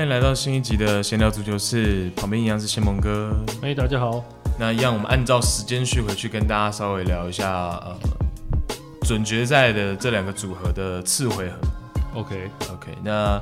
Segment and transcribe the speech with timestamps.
[0.00, 3.36] 欢迎来到新一集的闲聊足球室，旁边一样是谢蒙哥。
[3.60, 4.24] 哎，大家好。
[4.58, 7.46] 那一样，我们按照时间序回去跟大家稍微聊一下，
[7.84, 7.94] 呃，
[9.02, 11.56] 准决赛的这两个组合的次回合。
[12.14, 12.96] OK OK。
[13.04, 13.38] 那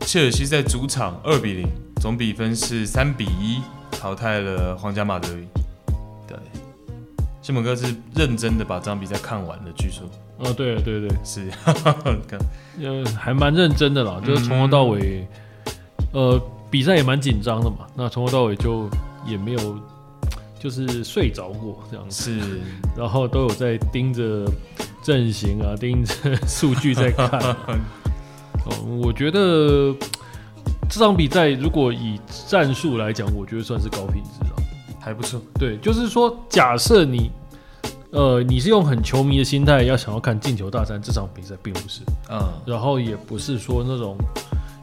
[0.00, 1.68] 切尔西在主场二比零，
[2.00, 5.46] 总比分是三比一淘汰了皇家马德里。
[6.26, 6.36] 对，
[7.40, 10.04] 谢蒙哥是认真的把这场比赛看完了，据说。
[10.38, 11.48] 哦，对对对，是，
[12.82, 15.28] 呃，还蛮认真的啦，就是从头到尾，嗯、
[16.12, 17.86] 呃，比赛也蛮紧张的嘛。
[17.94, 18.88] 那从头到尾就
[19.26, 19.78] 也没有，
[20.58, 22.40] 就是睡着过这样子。
[22.40, 22.60] 是，
[22.96, 24.44] 然后都有在盯着
[25.02, 26.14] 阵型啊，盯着
[26.46, 27.56] 数据在看、啊。
[28.66, 29.94] 哦，我觉得
[30.88, 34.56] 这场比赛如果以战术来讲，我觉得算是高品质了，
[35.00, 35.40] 还不错。
[35.58, 37.30] 对，就是说，假设你。
[38.12, 44.16] 呃，你是用很球迷的心态要想要看进球大战，这场比赛并不是，嗯，然后也不是说那种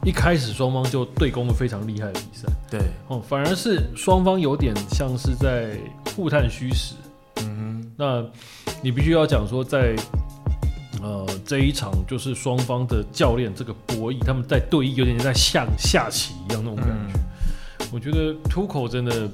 [0.04, 5.76] 一开始双方就对攻的非常厉害的比赛，对，哦，反而是双方有点像是在
[6.16, 6.94] 互探虚实，
[7.42, 8.24] 嗯哼，那
[8.82, 9.94] 你必须要讲说在
[11.02, 17.18] 呃这一场就是双方的教练这个博弈，他们在对弈，有点像在下下棋一样那种感觉，
[17.80, 19.30] 嗯、我觉得 Tuchel 真的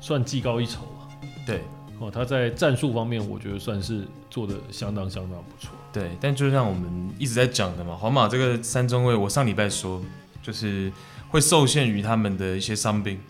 [0.00, 1.08] 算技高一筹了，
[1.46, 1.60] 对。
[2.00, 5.70] 哦，他在战术方面，我觉得算是做的相当相当不错。
[5.94, 10.02] 对，但就像我们一直在讲的嘛，皇马这个三中卫，我上礼拜说，
[10.42, 10.92] 就是
[11.30, 13.20] 会受限于他们的一些伤病，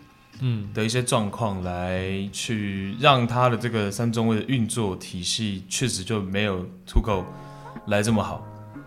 [0.41, 7.23] 嗯，的一些状况来去让他的这个三中卫的运作体系确实就没有出口
[7.89, 8.43] 来这么好。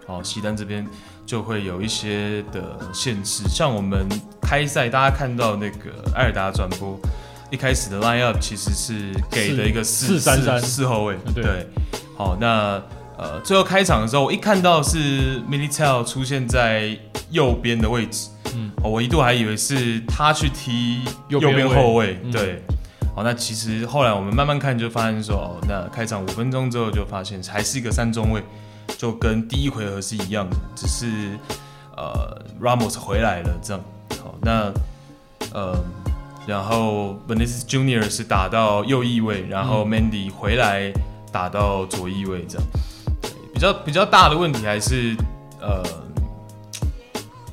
[0.08, 0.84] 哦，西单这边
[1.24, 4.10] 就会有一些的限制，像我们
[4.42, 7.00] 开赛大家看到那个埃尔达转播。
[7.50, 11.68] 一开始的 line up 其实是给的一个四三三四后卫，对，对，
[12.18, 12.78] 好，那
[13.18, 16.98] 呃最后开场的时候，我一看到是 Militel 出现在
[17.30, 22.62] 右边的位置，嗯，我一度还以为是他去踢右边后卫，对，
[23.16, 28.42] 好，那其实后来我们慢慢看就发现说，哦，那开场五分钟之后就发现还是一个三中卫，
[28.98, 31.38] 就跟第一回合是一样的，只是
[31.96, 33.84] 呃 Ramos 回来了这样，
[34.24, 34.72] 好，那
[35.54, 35.76] 呃。
[36.48, 40.94] 然后 Vinicius Junior 是打到右翼位，然后 Mandy 回来
[41.30, 42.66] 打到左翼位，这样。
[43.58, 45.18] 比较比较大的问题还是，
[45.60, 45.84] 呃，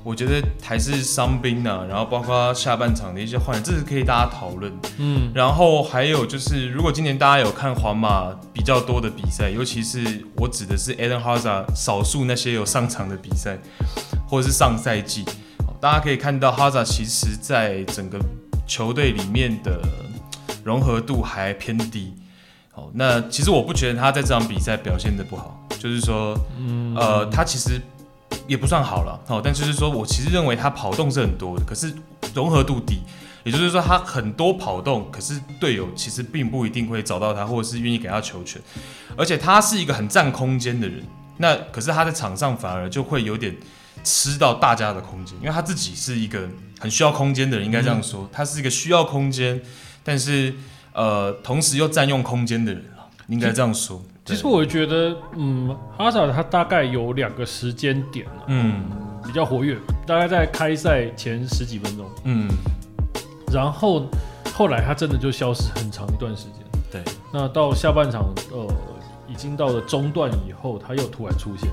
[0.02, 1.86] 我觉得还是伤兵呢。
[1.88, 4.70] 然后包括下半场的一些换人，这是可以大家讨论。
[4.98, 5.32] 嗯。
[5.34, 13.56] 然后还有就是，如果今年大家有看皇马比较多的比赛，尤其是我指的是 Eden Hazard 少数那些有上场的比赛，
[14.28, 15.24] 或者是上赛季，
[15.80, 18.18] 大家可以看到 Hazard 其实在整个。
[18.66, 19.78] 球队里面的
[20.64, 22.14] 融合度还偏低，
[22.72, 27.78] 好，那其实我不觉得他在这场比赛表现的不好，就是说，嗯，呃，他其实
[28.46, 31.92] 也不算好了，哦，但就是说我其实认为他跑动是很多的，可是
[32.34, 33.00] 融合度低，
[33.44, 38.62] 也就是说他很多跑动，可是队友其实并不一定会找到他，或者是愿意给他球权，
[39.14, 41.04] 而且他是一个很占空间的人，
[41.36, 43.54] 那可是他在场上反而就会有点。
[44.02, 46.46] 吃到大家的空间，因为他自己是一个
[46.78, 49.62] 很需要空间的人，应该这样说，嗯、他是一个需要空间，
[50.02, 50.52] 但是
[50.92, 52.84] 呃，同时又占用空间的人，
[53.28, 54.02] 应该这样说。
[54.24, 58.82] 其实我觉得，嗯，哈萨他大概有两个时间点，嗯，
[59.22, 59.76] 比较活跃，
[60.06, 62.48] 大概在开赛前十几分钟，嗯，
[63.52, 64.06] 然后
[64.54, 68.66] 后来他真的就消失很长一段时间，对，那到下半场，呃，
[69.28, 71.68] 已经到了中段以后，他又突然出现。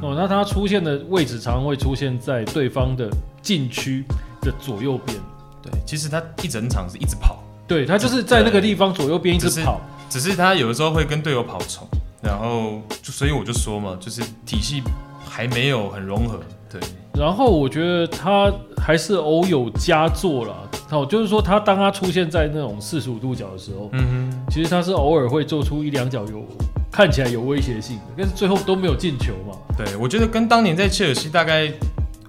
[0.00, 3.10] 哦，那他出现的位置常常会出现在对方的
[3.40, 4.04] 禁区
[4.40, 5.18] 的左右边。
[5.60, 7.42] 对，其实他一整场是一直跑。
[7.66, 9.80] 对，他就是在那个地方左右边一直跑。
[10.12, 11.88] 只是，他有的时候会跟队友跑重，
[12.20, 14.82] 然后就所以我就说嘛，就是体系
[15.24, 16.38] 还没有很融合。
[16.70, 16.78] 对。
[17.14, 20.54] 然后我觉得他还是偶有佳作啦。
[20.90, 26.44] 哦，就是说他当他出现在那种四十五度角的时候，嗯哼，其实他是偶尔会做出一两脚有。
[26.90, 29.56] 看起来有威胁性的，但是最后都没有进球嘛。
[29.78, 31.72] 对，我觉得跟当年在切尔西大概，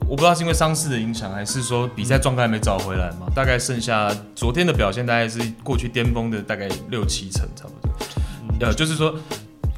[0.08, 3.28] 我不知道是因为伤势的影响，还是说比赛状态没找回来嘛。
[3.34, 7.96] 大概剩下昨天的表现，大概是过去巅峰的大概六七成差不多。
[8.44, 9.16] 嗯、呃，就是说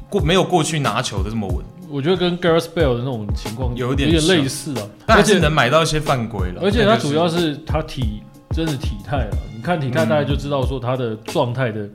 [0.08, 1.64] 过没有过去拿球的这么稳。
[1.88, 6.60] 我觉得跟 girlsbale 的那种情况有点有点类似啊，但是能买到一些犯规了。
[6.62, 11.88] 而且他主要是他体真的体态了，你看体态大概就知道说他的状态的。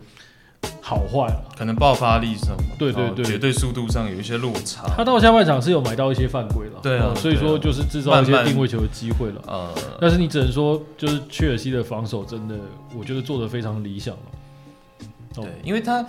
[0.81, 4.83] 好坏了，可能爆发力上，对对对，绝对速度上有一些落差。
[4.97, 9.41] 他到下半场是有买到一些犯规了，对啊，所以说就是制造一些定位球的机会了。
[9.47, 12.55] 呃，但是你只能说，就是切尔西的防守真的，
[12.93, 14.21] 我觉得做的非常理想了。
[15.33, 16.05] 对，因为他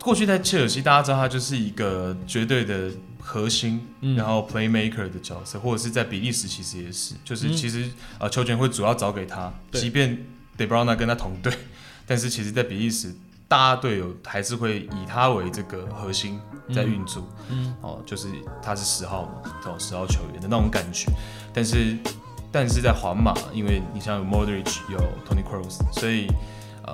[0.00, 2.90] 过去在切尔西，大家知道他就是一个绝对的
[3.20, 10.16] 核心，嗯、然后 playmaker 的角色，或者是在比利时其实也是，就是其实、嗯、呃球权会主要找给他，即便
[10.56, 11.52] De Bruyne 跟他同队，
[12.08, 13.14] 但是其实在比利时，
[13.46, 16.40] 大家队友还是会以他为这个核心
[16.74, 18.28] 在运作，嗯，嗯哦，就是
[18.60, 21.06] 他是十号嘛，这种十号球员的那种感觉，
[21.52, 21.96] 但是
[22.50, 26.26] 但是在皇马，因为你像有 Modric 有 Tony Kroos，所以
[26.84, 26.92] 呃。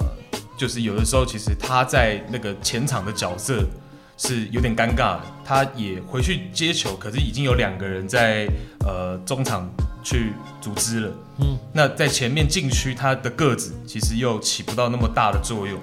[0.56, 3.66] 就是有的时候，其实他在那个前场的角色
[4.16, 5.22] 是有点尴尬的。
[5.44, 8.48] 他也回去接球，可是已经有两个人在
[8.86, 9.68] 呃中场
[10.02, 11.12] 去组织了。
[11.38, 15.78] 嗯，那在前面禁区，他的个子其实又起不到那么大的作用。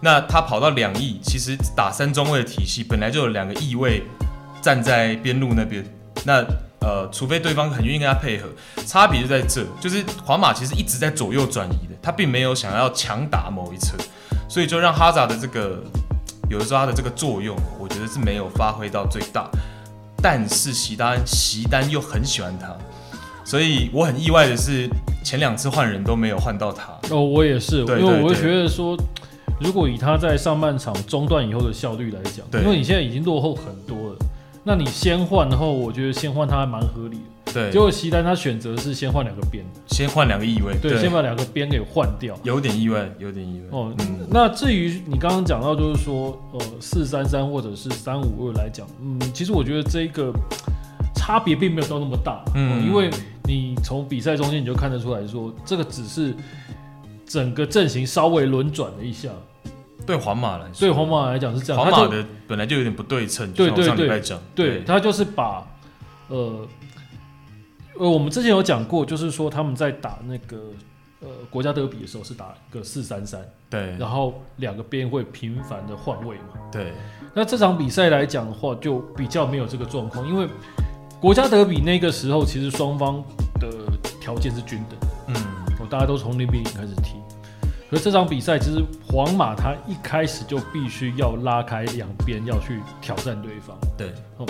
[0.00, 4.02] 那他跑到两翼，其实打三中卫的体系本来就有两个翼位
[4.62, 5.84] 站在边路那边。
[6.24, 6.44] 那
[6.80, 8.48] 呃，除非对方很愿意跟他配合，
[8.86, 13.98] 差别就在这，就是皇马其实一直在左右转移的，他并没有想要强打某一侧，
[14.48, 15.82] 所以就让哈扎的这个
[16.50, 19.48] 有的时候他的这个作用，我觉得是没有发挥到最大。
[20.20, 22.76] 但是席丹席丹又很喜欢他，
[23.44, 24.86] 所以我很意外的是
[25.24, 26.92] 前两次换人都没有换到他。
[27.08, 28.94] 哦，我也是，因为我会觉得说，
[29.60, 34.18] 如果以他在上半场中断以后的效率来讲，因为你现在已经落后很多了。
[34.62, 37.52] 那你先换，然后我觉得先换它还蛮合理的。
[37.52, 43.66] 对，结果席丹他选择是先换两个边，先换两个翼位，对，对先把两个边给换掉，有点意外，有点意外。
[43.72, 50.32] 哦，嗯、那至于你刚刚讲到，就是说，呃，四三三或者是三五二来讲，嗯，其实我觉得这个
[51.16, 53.10] 差别并没有到那么大，嗯，因为
[53.44, 56.32] 你从比赛中间你就看得出来说，这个只是
[57.26, 59.28] 整个阵型稍微轮转了一下。
[60.06, 61.82] 对皇马来说，对皇马来讲是这样。
[61.82, 64.22] 皇马的本来就有点不对称，对对对，
[64.54, 65.66] 对，他就是把，
[66.28, 66.66] 呃，
[67.98, 70.56] 呃，我们之前有讲过，就是说他们在打那个
[71.20, 76.92] 呃国家德比的时候是打个四三三，对，然后两个边会频繁的换位嘛，对。
[77.32, 80.48] 那这场比赛来讲的话，就比较没有这个状况，因为
[81.20, 83.22] 国家德比那个时候其实双方
[83.60, 83.68] 的
[84.20, 84.98] 条件是均等，
[85.28, 87.19] 嗯，大家都从零比零开始踢。
[87.90, 93.76] 可是这场比赛，其实皇马他一开始就必须要拉开两边，要去挑战对方。
[93.98, 94.46] 对，哦，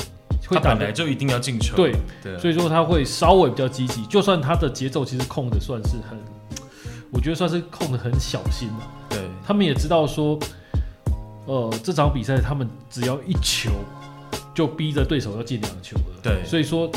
[0.47, 1.75] 会打本来就一定要进球。
[1.75, 6.19] 对，对，所以说他会稍微比较积极，就算他的节奏其实控的算是很，
[7.11, 8.87] 我觉得算是控的很小心了。
[9.09, 10.39] 对，他们也知道说，
[11.47, 13.71] 呃，这场比赛他们只要一球，
[14.53, 16.21] 就逼着对手要进两球了。
[16.23, 16.91] 对，所以说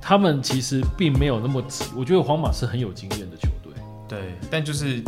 [0.00, 1.86] 他们其实并没有那么急。
[1.96, 3.72] 我觉得皇马是很有经验的球队。
[4.08, 5.02] 对，但就是。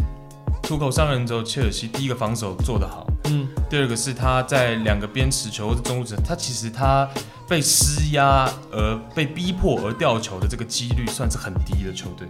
[0.63, 7.09] 出口上任之后，切尔西第一个防守做得好，嗯，第二个是他在两个边持球或者中路者，他其实他
[7.49, 12.29] 被施压而被逼迫而掉球的这个几率算是很低的球队，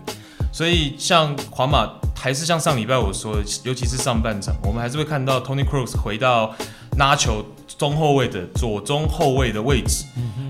[0.53, 6.55] 所以像皇马还是像上礼拜我说的，尤其是上半场，我们还是会看到 Tony Kroos 回到
[6.97, 7.45] 拿球
[7.77, 10.05] 中后卫的左中后卫的位置，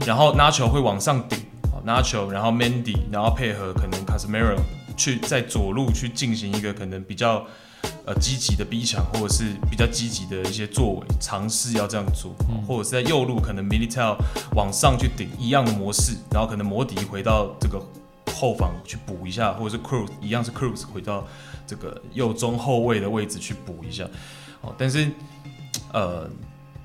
[0.04, 1.38] 然后拿球会往上顶，
[1.84, 4.58] 拿球，然后 Mandy，然后配合可能 Casemiro
[4.94, 7.42] 去在左路去进行一个可能比较。
[8.06, 14.16] 呃，积极的逼抢，或者是比较积极的一些作为，尝试要这样做，嗯、或者是在右路可能 Militao
[14.54, 17.78] 往上去顶一样的模式，然后可能摩迪回到这个
[18.34, 21.26] 后防去补一下，或者是 Cruz 一样是 Cruz 回到
[21.66, 24.04] 这个右中后卫的位置去补一下。
[24.62, 25.10] 哦，但是
[25.92, 26.26] 呃，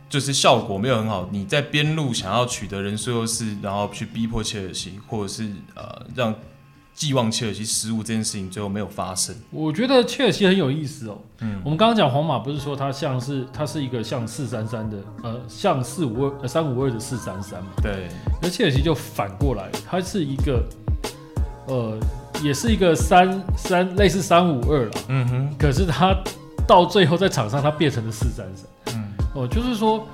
[0.09, 1.29] 就是效果没有很好。
[1.31, 6.35] 你在边路想要取得人数优势，然后去逼迫切尔西，或者是呃让。
[6.95, 9.35] 寄望切尔西失误这件事情最后没有发生。
[9.51, 11.17] 我觉得切尔西很有意思哦。
[11.39, 17.69] 嗯，我们刚刚讲皇马不是说它像是它是一个像四三三的，呃，像四五二呃三五二的四三三嘛。
[17.81, 18.07] 对。
[18.41, 20.63] 那切尔西就反过来，它是一个，
[21.67, 21.99] 呃，
[22.43, 24.91] 也是一个三三类似三五二了。
[25.07, 25.55] 嗯哼。
[25.57, 26.15] 可是它
[26.67, 28.95] 到最后在场上它变成了四三三。
[28.95, 29.03] 嗯。
[29.35, 30.07] 哦，就是说。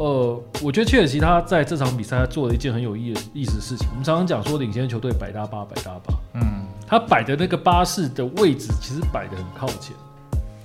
[0.00, 3.86] 呃，我觉得切尔西他在这场比赛他做了一件很有意思意思的事情。
[3.90, 9.94] 我们常常讲说领先球队百搭八百搭八，嗯，他摆的那个巴士的位置其实摆的很靠前，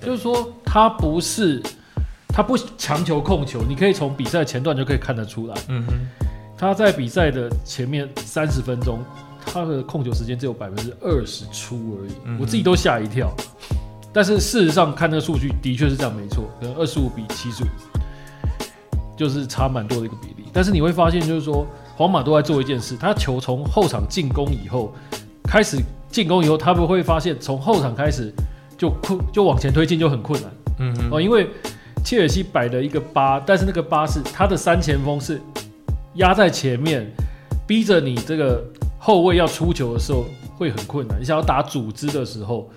[0.00, 1.62] 就是说他不是
[2.28, 5.92] 他不强求控球，你可以从比赛前段就可以看得出来，嗯哼，
[6.56, 9.00] 他在比赛的前面三十分钟，
[9.44, 13.30] 他的控球时间只有百分之二十出而已，嗯、我自己都吓一跳。
[14.14, 17.66] 但是事实上看那个数据的确是这样，没错，可能二十五比七十五。
[19.16, 24.92] 就是差蛮多的一个比例，但是你会发现，就是说皇马都在做一件事，他球从后场进攻以后，
[25.44, 25.78] 开始
[26.10, 28.32] 进攻以后，他们会发现从后场开始
[28.76, 30.50] 就困，就往前推进就很困难。
[30.78, 31.48] 嗯嗯哦，因为
[32.04, 35.40] 切尔西摆了一个八，但是那个八是他的三前锋是
[36.16, 37.10] 压在前面，
[37.66, 38.62] 逼着你这个
[38.98, 41.18] 后卫要出球的时候会很困难。
[41.18, 42.70] 你想要打组织的时候，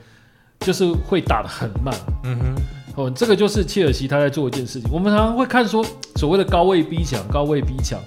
[0.61, 1.93] 就是会打得很慢。
[2.23, 2.55] 嗯哼。
[2.99, 4.91] 哦，这个就是切尔西他在做一件事情。
[4.91, 5.85] 我们常常会看说
[6.17, 7.97] 所谓的高位逼抢，高位逼抢，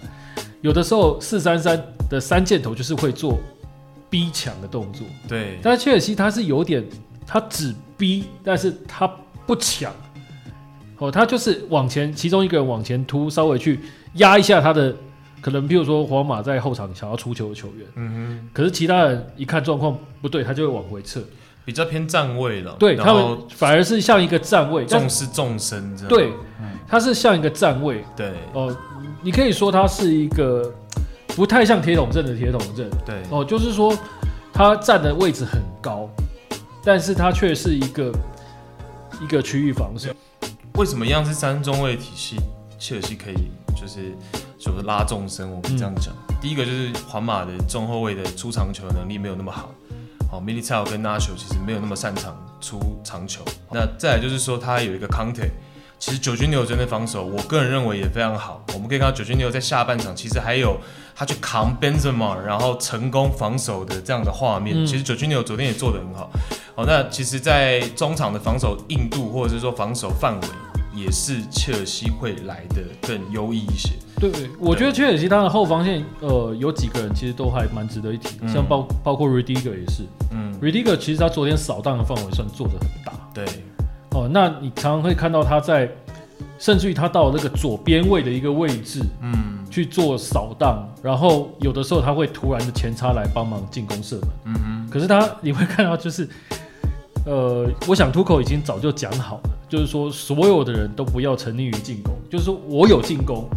[0.61, 3.38] 有的时候四三三的三箭头就是会做
[4.11, 5.06] 逼抢的动作。
[5.26, 6.84] 对，但是切尔西他是有点，
[7.26, 9.11] 他只逼，但是他
[9.46, 9.90] 不抢。
[10.99, 13.80] 哦，他就是往前，其中一个人往前突，稍微去
[14.16, 14.94] 压一下他的，
[15.40, 21.25] 可能譬如说皇马在后场想要出球的球员，嗯哼，可是其他人一看状况不对，他就会往回撤。
[21.64, 26.09] 比较偏站位了，对他们反而是像一个站位，重视纵深这样。
[26.09, 26.33] 对，
[26.88, 28.04] 它是像一个站位。
[28.16, 28.76] 对哦，
[29.23, 30.73] 你可以说它是一个
[31.28, 32.90] 不太像铁桶阵的铁桶阵。
[33.07, 33.97] 对哦，就是说
[34.52, 36.09] 它站的位置很高，
[36.85, 38.12] 但是它却是一个
[39.21, 40.11] 一个区域防守。
[40.75, 42.37] 为什么一样是三中卫体系，
[42.78, 43.50] 切尔西可以
[43.81, 44.16] 就是
[44.59, 45.49] 就是拉纵深？
[45.49, 49.71] 我们这样讲，嗯、第一个就是皇马的中后卫的出场球能力没有那么好。
[50.33, 53.45] 哦，Militao 跟 Nacho 其实没有那么擅长出长球。
[53.71, 55.51] 那再来就是说，他有一个 Conte，
[55.99, 58.65] 其实九军牛真的防守，我个人认为也非常好。
[58.73, 60.79] 我们可以看到九军牛在下半场其实还有
[61.15, 64.83] 他去扛 Benzema，然后成功防守的这样的画面。
[64.83, 66.31] 嗯、其实九军牛昨天也做得很好。
[66.75, 70.49] 好，那其实，在中场的防守硬度或者是说防守范围，
[70.95, 73.91] 也是切尔西会来的更优异一些。
[74.31, 83.45] 对，我觉得切尔西他的后防线，呃，有几个人其实都还蛮值得一提，嗯、像包包括 Rudiger 也是，嗯，Rudiger 其实他昨天扫荡的范围算做的很大，对，
[84.12, 85.91] 哦，那你常常会看到他在，
[86.57, 96.29] 甚至于他到那个左边位的一个位置，嗯，去做扫荡，然后有的时候他会突然的前插来帮忙进攻射门，嗯哼，可是他你会看到就是，
[97.26, 103.49] 呃，我想 Tuchel 已经早就讲好了，就是说所有的人都不要沉溺于进攻，就是说我有进攻。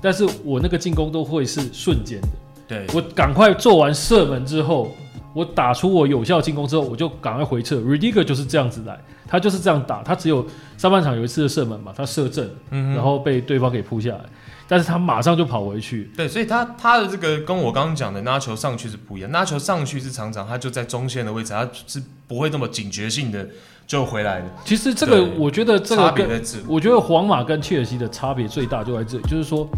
[0.00, 2.28] 但是我那个进攻都会是瞬间的，
[2.68, 4.92] 对，我赶快做完射门之后，
[5.34, 7.76] 我打出我有效进攻之后，我就赶快回撤。
[7.76, 14.20] Rediger 就是这样子来，他就是这样打，他只有上半场有一次的射门嘛，他射正，嗯，然后被对方给扑下来，
[14.68, 16.10] 但是他马上就跑回去。
[16.16, 23.48] 对，所以他他的这个跟我刚刚讲的拿球上去是不一样，拿球上去是常常他就在中线的位置，他是不会那么警觉性的。
[23.86, 24.44] 就回来了。
[24.64, 26.28] 其实这个，我觉得这个跟
[26.66, 29.68] 我觉得皇马跟切尔西的差别最大就在这里，就是说，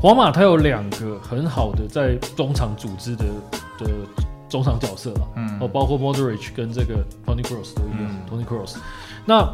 [0.00, 3.24] 皇马它有两个很好的在中场组织的
[3.78, 3.90] 的
[4.48, 8.76] 中场角色了，嗯，哦，包括 Modric 跟这个 Tony Cross 都一样，嗯，Tony Cross。
[9.24, 9.52] 那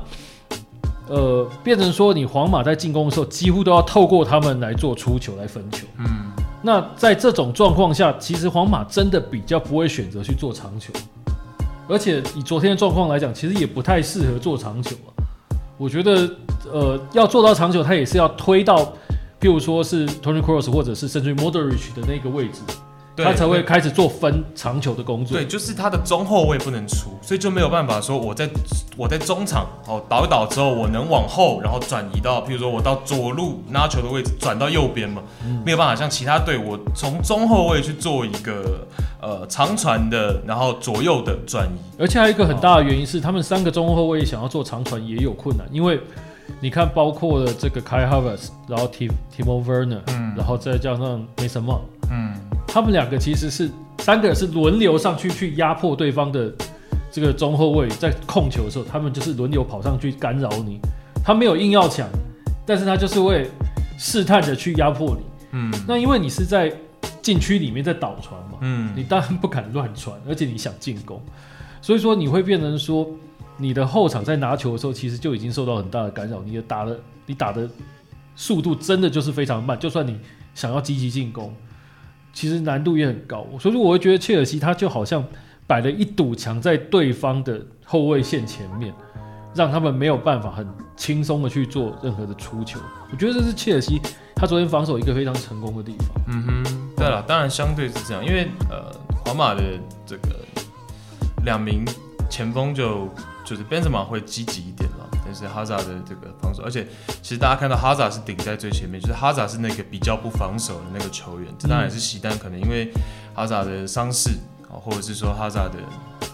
[1.08, 6.30] 呃，变成说你皇马在进攻的时候，几乎都要透过他们来做出球来分球，嗯。
[6.62, 10.92] 那在这种状况下，其实皇马真的比较不会选择去做长球。
[11.88, 15.10] 而且以昨天的状况来讲，其实也不太适合做长久啊。
[15.76, 16.30] 我觉得，
[16.72, 18.84] 呃，要做到长久，它也是要推到，
[19.40, 22.60] 譬如说是 Tony Cross 或者是甚至 Modric 的那个位置。
[23.16, 25.36] 他才会开始做分长球的工作。
[25.36, 28.48] 对，就是他的中后卫不能出，所以就没有办法说我在
[28.96, 38.86] 我在中场哦倒一倒之后，我能往后然后转移到，譬如说我到左路拿球的位置转到右边嘛，嗯、没有办法像其他队，我从中后卫去做一个
[39.20, 42.00] 呃长传的，然后左右的转移。
[42.00, 46.00] 而且还有一个很大的原因是，他们三个中后卫想要做长传也有困难，因为
[46.60, 51.80] 你看，包括了这个 Kai Havertz，然后 Tim Timo Werner，嗯，然后再加上 Mason Mount，
[52.10, 52.34] 嗯。
[52.74, 56.52] 他们两个其实是三个人是轮流上去去压迫对方的
[57.08, 60.80] 这个中后卫，在控球的时候，他们就是轮流跑上去干扰你。
[61.24, 62.08] 他没有硬要抢，
[62.66, 63.48] 但是他就是会
[63.96, 65.22] 试探着去压迫你。
[65.52, 66.74] 嗯，那因为你是在
[67.22, 71.22] 禁区里面在导传嘛，嗯，你当然不敢乱传，而且你想进攻，
[71.80, 73.08] 所以说你会变成说，
[73.56, 76.42] 你的后场在拿球的时候，其实就已经受到很大的干扰。
[76.44, 77.70] 你的打的，你打的
[78.34, 80.18] 速度真的就是非常慢，就算你
[80.56, 81.54] 想要积极进攻。
[82.34, 85.24] 其实难度也很高，所以我会觉得切尔西他就好像
[85.66, 88.92] 摆了一堵墙在对方的后卫线前面，
[89.54, 92.80] 让他们没有办法很轻松的去做任何的出球。
[93.10, 94.00] 我觉得这是切尔西
[94.34, 96.08] 他昨天防守一个非常成功的地方。
[96.28, 96.64] 嗯哼，
[96.96, 98.92] 对了，当然相对是这样，因为呃，
[99.24, 99.62] 皇马的
[100.04, 100.30] 这个
[101.44, 101.84] 两名
[102.28, 103.08] 前锋就
[103.44, 105.08] 就是 Benzema 会积极一点了。
[105.24, 106.86] 但是哈萨的这个防守，而且
[107.22, 111.52] 其实大家看到哈萨是顶在最前面，就是哈萨是那个比较不防守的那个球员。
[111.58, 112.92] 这当然也是喜丹可能因为
[113.34, 114.30] 哈萨的伤势
[114.68, 115.78] 啊，或者是说哈萨的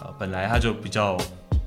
[0.01, 1.17] 呃本来他就比较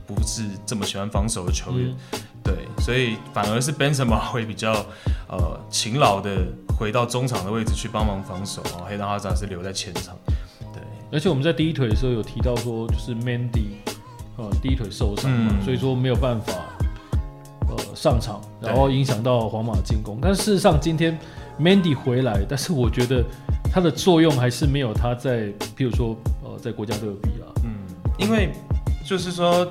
[0.06, 4.84] 不是这么喜欢防守的球员，嗯、对，所以反而是 Benzema 会比较
[5.28, 6.46] 呃勤劳的
[6.78, 10.14] 回到中场的位置去帮忙防守啊，黑人哈萨是留在前场。
[10.74, 13.78] 对，而且我们在第一腿的时候有提到说，就是 Mendy
[14.36, 16.52] 呃第一腿受伤嘛，嗯、所以说没有办法。
[17.66, 20.18] 呃，上场，然后影响到皇马进攻。
[20.20, 21.18] 但事实上，今天
[21.58, 23.24] Mandy 回来，但是我觉得
[23.72, 26.14] 他的作用还是没有他在，譬如说，
[26.44, 27.50] 呃，在国家队比啊。
[27.64, 27.72] 嗯，
[28.18, 28.52] 因为
[29.04, 29.66] 就是说，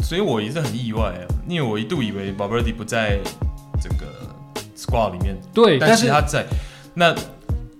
[0.00, 1.24] 所以我也是很意外啊。
[1.48, 3.20] 因为我一度以为 Valverde 不在
[3.80, 4.06] 这个
[4.76, 6.44] squad 里面，对，但是他在，
[6.92, 7.14] 那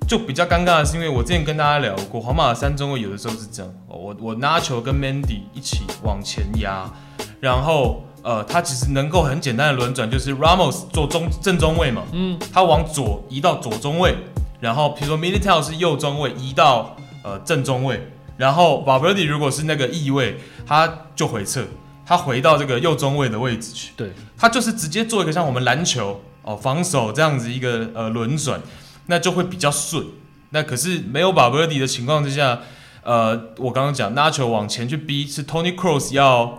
[0.06, 6.88] 就比较尴尬的是，因为我之前跟大家聊过，皇马的三中卫有的时候是这样，我我拿球跟 Mandy 一起往前压，
[7.40, 14.14] 然后呃，他其实能够很简单的轮转，就是 Ramos 做中正中卫嘛，嗯，他往左移到左中卫，
[14.60, 18.00] 然后比如说 Militao 是右中卫移到呃正中卫，
[18.36, 21.64] 然后 Valverde 如果是那个翼位，他就回撤，
[22.06, 28.60] 他回到这个右中卫的位置去，对，他就是直接做一个像我们篮球哦防守这样子一个呃轮转。
[29.06, 30.04] 那就会比较顺。
[30.50, 32.60] 那可是没有 Valverde 的情况之下，
[33.02, 36.56] 呃，我刚刚讲拿球往前去逼，是 Tony Cross 要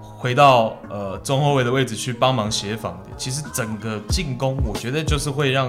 [0.00, 3.10] 回到呃中后卫的位置去帮忙协防的。
[3.16, 5.68] 其实整个进攻，我觉得就是会让，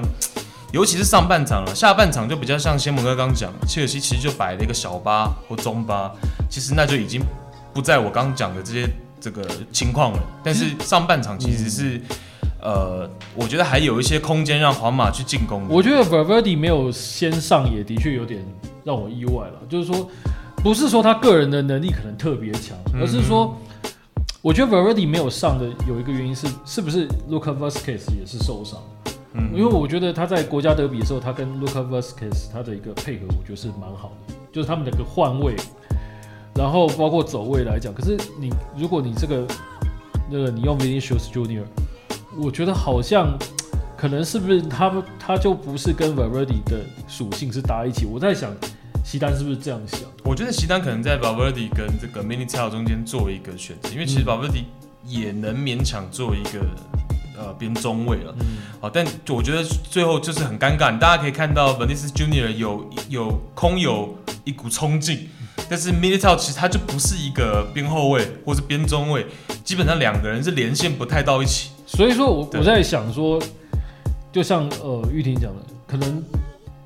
[0.72, 6.12] 尤其是上半场了，下半场就比较像先蒙哥刚讲，切尔西其实就摆了一个小巴或中巴，
[6.50, 7.22] 其实那就已经
[7.74, 8.88] 不在我刚刚讲的这些
[9.20, 10.20] 这个情况了。
[10.44, 12.02] 但是上半场其实是。
[12.62, 15.66] 呃，我觉得还有一些空间让皇马去进攻。
[15.70, 18.46] 我觉得 Valverde 没有先上，也的确有点
[18.84, 19.54] 让我意外了。
[19.70, 20.10] 就是说，
[20.58, 23.56] 不是说他个人的能力可能特别强，而是说，
[24.42, 28.78] 我觉得 Valverde 没有上的有一个原因是，是不是 Vázquez 也是受伤？
[29.34, 35.56] 嗯，因为我觉得他在国家德比的时候，他跟 Vázquez 他的一个配合，我觉得是蛮好的，就是他们两个换位，
[36.56, 37.94] 然后包括走位来讲。
[37.94, 39.48] 可是你如果你这个
[40.30, 41.64] 那个你用 Vinicius Junior。
[42.42, 43.38] 我觉得好像，
[43.98, 48.06] 可能是不是他们他就不是跟 Valverde 的属性是搭一起？
[48.06, 48.50] 我在想，
[49.04, 50.00] 席丹是不是这样想？
[50.24, 54.64] 我觉得席丹可能在 Valverde 跟这个 Minitao 中间做一个选择，因为其实 Valverde
[55.06, 56.66] 也能勉强做一个
[57.38, 58.34] 呃边中卫了。
[58.40, 58.46] 嗯，
[58.80, 60.98] 好，但我觉得最后就是很尴尬。
[60.98, 65.28] 大家可以看到 Vinicius Junior 有有空有一股冲劲，
[65.70, 69.26] 但是 Militao 其实他就不是一个边后卫或是边中卫，
[69.66, 71.72] 基本上两个人是连线不太到一起。
[71.92, 73.42] 所以说我，我我在想说，
[74.32, 76.24] 就像呃玉婷讲的，可能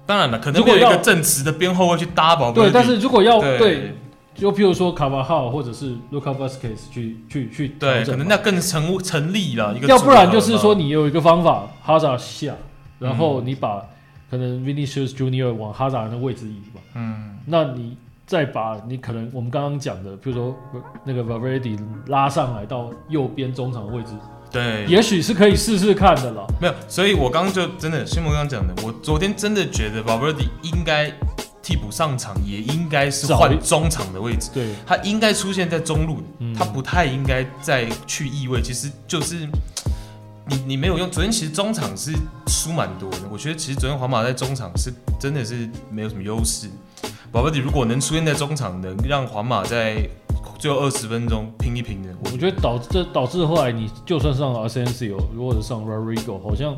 [0.06, 3.96] 当然了，可能如果有一个正直的边后卫去搭宝，对，但是如果要对，对，
[4.34, 9.76] 就譬如说卡瓦哈或者是 Lucas Vázquez 去去去，对，可能那更成成立了。
[9.76, 12.56] 一个要不然就是说，你有一个方法，哈扎下，
[12.98, 13.86] 然后你把
[14.32, 20.56] 可能 Vinicius Junior 往哈扎的位置移嘛，嗯，那你再把你可能我们刚刚讲的，譬如说
[21.04, 21.78] 那个 Valverde
[22.08, 24.14] 拉上来到右边中场的位置。
[24.54, 26.48] 对，也许是可以试试看的了。
[26.62, 31.12] 没有，所以我刚刚就真的，新闻刚刚讲的，我昨天真的觉得 Valverde 应该
[31.64, 34.52] 替补上场，也应该是换中场的位置。
[34.54, 38.62] 对，他应该出现在中路，嗯、他不太应该再去翼位。
[38.62, 39.50] 其实就是
[40.48, 41.10] 你你没有用。
[41.10, 42.12] 昨天其实中场是
[42.46, 46.70] 输蛮多的，我觉得其实昨天皇马在中场是真的是没有什么优势。
[47.32, 50.08] Valverde 如果能出现在中场，能让皇马在
[50.58, 56.76] 最后二十分钟拼一拼的，我觉得导致导致后来你就算上 Asensio 或者上 Rodrigo，好像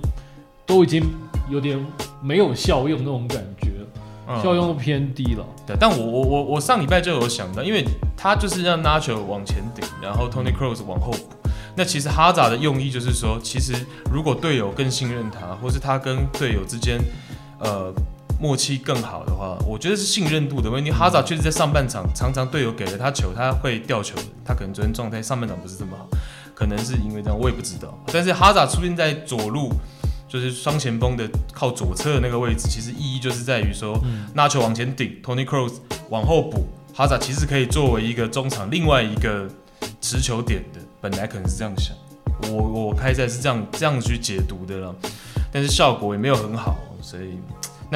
[0.65, 1.03] 都已经
[1.49, 1.83] 有点
[2.21, 3.69] 没有效用那种感觉，
[4.27, 5.45] 嗯、效用都偏低了。
[5.67, 7.85] 对，但我我我我上礼拜就有想到，因为
[8.17, 11.49] 他就是让 Nacho 往前顶，然后 Tony Kroos 往后补。
[11.75, 13.73] 那其实哈扎的用意就是说，其实
[14.11, 16.99] 如果队友更信任他，或是他跟队友之间，
[17.59, 17.93] 呃。
[18.39, 20.91] 默契更好的话，我觉得是信任度的问题。
[20.91, 24.15] 哈萨确实在上半场常常队友给了他球，他会掉球。
[24.43, 26.07] 他可能昨天状态上半场不是这么好，
[26.53, 27.97] 可能是因为这样，我也不知道。
[28.11, 29.71] 但是哈萨出现在左路，
[30.27, 33.99] 就是双前锋的靠左侧的那个位置，其实意义就是在于说，
[34.33, 35.75] 拿球往前顶，Tony Cross
[36.09, 39.47] 往后补，哈萨其实可以作为一个中场另外一个
[40.01, 40.79] 持球点的。
[41.01, 41.95] 本来可能是这样想，
[42.51, 44.95] 我我开赛是这样这样去解读的了，
[45.51, 47.37] 但是效果也没有很好，所以。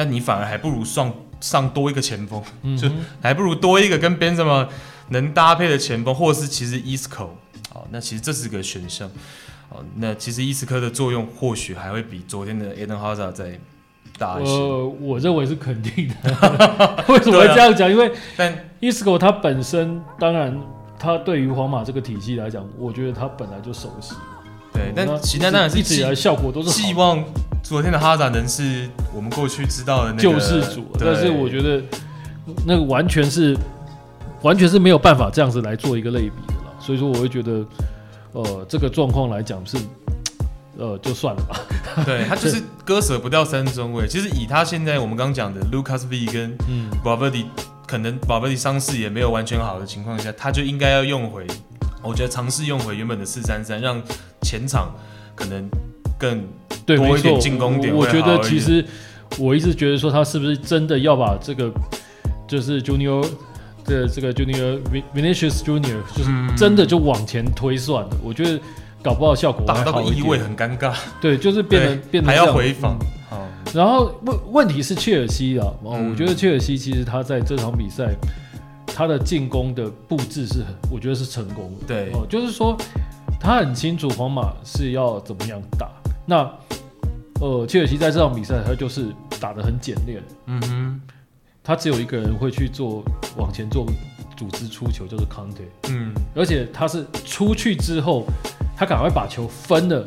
[0.00, 2.88] 那你反而还不如上上多一个前锋，嗯、就
[3.20, 4.66] 还不如多一个跟边什么
[5.10, 7.28] 能搭配的前锋，或者是其实伊斯科，
[7.70, 9.06] 好，那其实这是个选项，
[9.68, 13.60] 哦，那其实伊斯科的作用或许还会比昨天的 Eden Hazard 再
[14.18, 14.52] 大一些。
[14.52, 17.04] 呃，我认为是肯定的。
[17.08, 17.86] 为什么会这样讲？
[17.86, 20.58] 啊、因为但伊斯科他本身，当然
[20.98, 24.14] 他对于皇马这个体系来讲，我觉得他本来就熟悉。
[24.80, 27.22] 对，但其他当然是一直以来效果都是希望
[27.62, 31.82] 昨天的哈萨能是我们过去知道的那个救世主，但是我觉得
[32.66, 33.56] 那个完全是
[34.42, 36.74] 完全是没有办法这样子来做一个类比的了。
[36.80, 37.64] 所以说，我会觉得，
[38.32, 39.76] 呃，这个状况来讲是，
[40.78, 41.60] 呃，就算了吧。
[42.06, 44.08] 对，他就是割舍不掉三中卫。
[44.08, 46.56] 其实以他现在我们刚讲的 Lucas V 跟
[47.04, 47.44] Valverde
[47.90, 51.44] 可能 Valverde 伤势也没有完全好的情况下，他就应该要用回。
[52.04, 54.00] 我觉得尝试用回原本的四三三，让
[54.42, 54.94] 前场
[55.34, 55.68] 可能
[56.16, 56.46] 更
[56.86, 57.92] 多一点进攻点。
[57.92, 58.86] 我觉得其实
[59.38, 61.68] 我一直觉得说他是不是真的要把这个
[62.46, 63.28] 就是 Junior
[63.84, 64.80] 的这个 Junior
[65.12, 68.16] Vinicius Junior 就是真的就往前推算的。
[68.22, 68.60] 我觉得
[69.02, 70.94] 搞不好效果打到个异位很尴尬。
[71.20, 72.96] 对，就是变得变得还要回防。
[73.00, 73.06] 嗯、
[73.74, 78.14] 然后问问题是切尔西啊，哦，我觉得切尔西其实他在这场比赛。
[78.92, 81.86] 他的进攻的布置是很，我觉得是成功的。
[81.86, 82.76] 对，哦，就是说
[83.40, 85.88] 他很清楚皇马是要怎么样打。
[86.26, 86.52] 那
[87.40, 89.06] 呃，切尔西在这场比赛他就是
[89.40, 90.22] 打得很简练。
[90.46, 91.00] 嗯哼，
[91.62, 93.02] 他只有一个人会去做
[93.38, 93.86] 往前做
[94.36, 95.62] 组织出球，就是康特。
[95.88, 98.26] 嗯，而且他是出去之后，
[98.76, 100.04] 他赶快把球分了。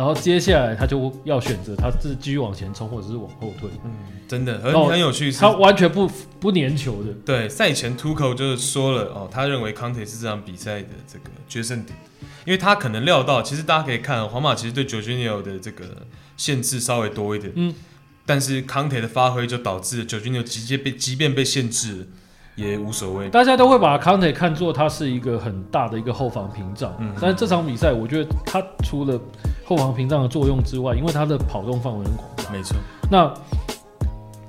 [0.00, 3.68] 然后接下来他就要选择，他是继续往前冲，或者是往后退。
[3.84, 3.92] 嗯，
[4.26, 6.10] 真的很很有趣，他完全不
[6.40, 7.12] 不粘球的。
[7.22, 11.94] 对，赛前 Tuchel 就是说了哦，他认为 Conte 是这场比赛的这个决胜点，
[12.46, 15.84] 因为他可能料到，其实大家可以看皇马其实对 Jorginho 的这个
[16.34, 17.74] 限制稍微多一点，嗯，
[18.24, 22.06] 但是 Conte 的发挥就导致 Jorginho 直接被即便被限制了。
[22.56, 26.94] 也无所谓，大家都会把康特看作他是一个很大的一个后防屏障。
[26.98, 29.18] 嗯，但是这场比赛，我觉得他除了
[29.64, 32.50] 后防屏障的作用之外，因为他的跑动范围很广大。
[32.52, 32.76] 没错。
[33.10, 33.32] 那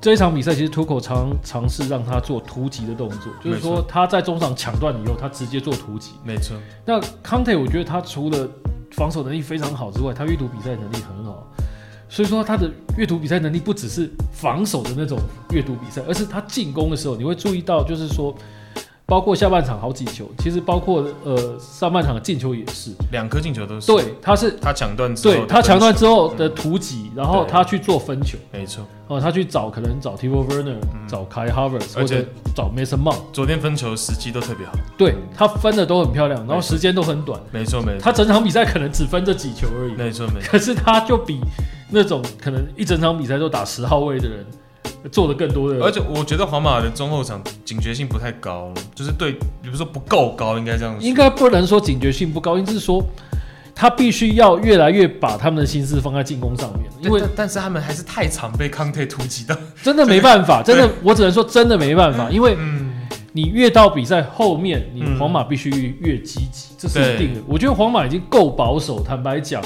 [0.02, 6.14] 这一场比赛，其实图口尝尝试让他做突击的动作，就是说他在中场抢断以后，他直接做突击。
[6.24, 6.58] 没错。
[6.84, 8.48] 那康特，我觉得他除了
[8.92, 11.48] 防守能力非常好之外，他阅读比赛能力很好。
[12.12, 15.18] 所以说他的阅读比赛能力不只是防守的那种
[15.52, 18.36] 阅读比赛，而是他进攻的时候，你会注意到，就是说，
[19.12, 23.86] 包括下半场好几球，其实包括呃上半场的进球也是，两颗进球都是。
[23.86, 28.88] 对，他是他抢断之后，对他抢断之后的突击，然后他去做分球，没错。
[29.10, 30.78] 哦，他去找可能找 Timo Werner，
[31.10, 32.24] 找 Kai Havertz，或者
[32.56, 33.18] 找 Mason Mount。
[33.34, 37.38] 昨天分球时机都特别好，对他分的都很漂亮，然后时间都很短。
[37.52, 39.94] 没错没错，他整场比赛可能只分这几球而已。
[39.96, 41.42] 没错没错，可是他就比。
[41.94, 44.46] 那种可能一整场比赛都打十号位的人，
[45.10, 45.84] 做的更多的。
[45.84, 51.02] 而且我觉得皇马的中后场警觉性不太高，就是对，比如说不够高，应该这样说。
[51.02, 53.04] 应该不能说警觉性不高，应该是说
[53.74, 56.82] 他必须要越来越把他们的心思放在进攻上面。
[57.02, 62.56] 因为但，但是他们还是太常被康特突击到，真的没办法，真的我只能说真的没办法，因为
[63.34, 65.70] 你越到比赛后面，你皇马必须
[66.02, 67.42] 越积极，这是一定的。
[67.48, 69.64] 我觉得皇马已经够保守，坦白讲。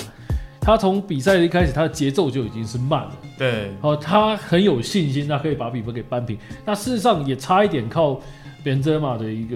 [0.66, 3.12] 他从比赛一开始，他的节奏就已经是慢了。
[3.38, 6.36] 对，哦，他很有信心，他可以把比分给扳平。
[6.66, 8.20] 那事实上也差一点靠
[8.64, 9.56] 本泽马的一个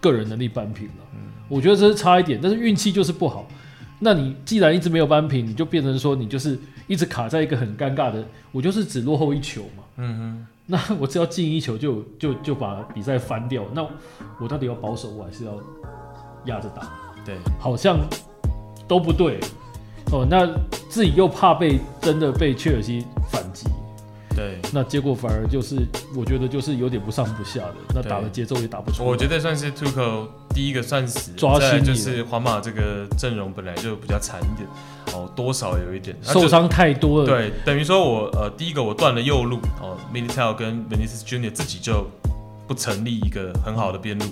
[0.00, 1.04] 个人能力扳平了。
[1.12, 3.46] 嗯，我觉得这是差一点，但是运气就是不好。
[3.98, 9.82] 那你既然一直没有扳平，你就变成说你就是一直卡在一个很尴尬的，我就是只落后一球嘛。
[9.96, 13.64] 嗯哼，那我只要进一球就就就把比赛翻掉。
[13.74, 13.86] 那
[14.40, 15.52] 我到底要保守，我还是要
[16.46, 16.88] 压着打？
[17.22, 17.98] 对，好像
[18.86, 19.38] 都不对。
[20.10, 20.46] 哦，那
[20.88, 23.66] 自己又怕被真的被切尔西反击，
[24.34, 29.08] 对，那结果反而就是我觉得就是有点不上不下的，那打的节奏也打不出来。
[29.08, 34.66] 我觉得算是 Tuchel 第一个算死，抓心，就是皇马这个阵容本来就比较惨一点，
[35.12, 36.16] 哦，多少有一点。
[36.22, 37.26] 受伤太多了。
[37.26, 42.06] 对，等于说我呃第一个我断了右路，哦，Militao 跟 Vinicius Junior 自己就
[42.66, 44.24] 不成立一个很好的边路，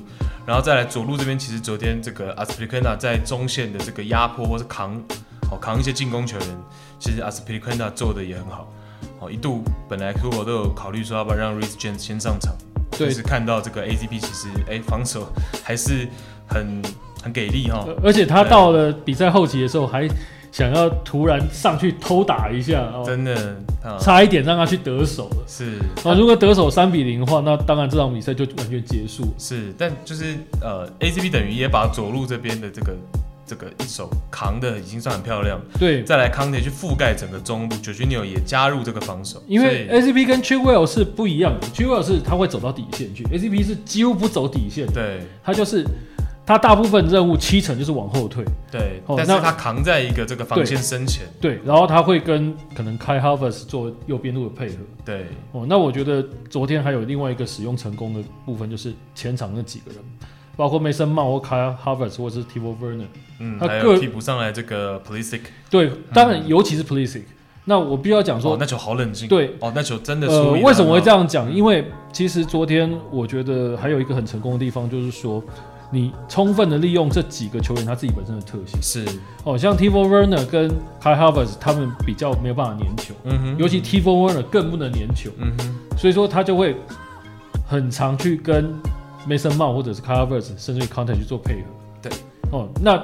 [0.46, 5.02] 然后再来左路这边，其实昨天这个 Azpilicueta 在中线的这个压迫或是扛。
[5.50, 6.48] 哦，扛一些进攻球员，
[6.98, 8.72] 其实 Azpilicueta 做的也很好。
[9.20, 12.54] 哦，一度本来如果都有考虑说要不要让 Reece James 先上场，
[12.98, 15.26] 对，就是看到这个 AZP 其实哎、欸、防守
[15.62, 16.06] 还是
[16.46, 16.82] 很
[17.22, 17.87] 很给力哈。
[18.02, 20.09] 而且他到了比赛后期的时候，还
[20.50, 23.56] 想要突然上去偷打一下，哦、真的
[24.00, 25.37] 差一点让他去得手了。
[25.46, 29.32] 是啊，如果得手三比零的话，那当然这场比赛就完全结束。
[29.38, 32.94] 是，但就是呃，A C P 等于也把左路这边的这个。
[33.46, 45.87] 这个一手扛的已经算很漂亮，对，再来康特去覆盖整个中路，Jorginho 也加入这个防守，因为 ACP 跟 Chilwell 是不一样的，Chilwell 是他会走到底线去，ACP 是几乎不走底线，对，他就是
[46.44, 60.00] 他大部分任务七成就是往后退，对，但是他扛在一个这个防线身前，对，对，然后他会跟可能 Kai Havertz 做右边路的配合，对，哦，那我觉得昨天还有另外一个使用成功的部分就是前场那几个人。
[60.57, 63.07] 包括 Mason Mount 或 Kyle Havertz 或者是 Timo Werner，
[63.38, 65.40] 嗯，他个替补上来这个 Polisic，
[65.71, 67.25] 对，当然尤其是 Polisic、嗯。
[67.69, 70.35] 那我必须要讲说，哦，那球好冷静，对，哦，那球真的是。
[70.35, 71.53] 呃，为什么会这样讲？
[71.53, 75.42] 因为其实昨天我觉得还有一个很成功的地方，就是说
[75.90, 79.05] 你充分的利用这几个球员他自己本身的特性，是，
[79.42, 80.71] 哦，像 Tivo Werner 跟
[81.03, 86.77] Kai Havertz 他们比较没有办法粘球，嗯哼，尤其 Tivo Werner 更不能粘球，嗯哼，所以说他就会
[87.66, 88.73] 很常去跟。
[89.28, 91.66] Mason Mount 或者是 Havertz 甚至于 Conte 去做配合，
[92.02, 92.12] 对，
[92.52, 93.02] 哦，那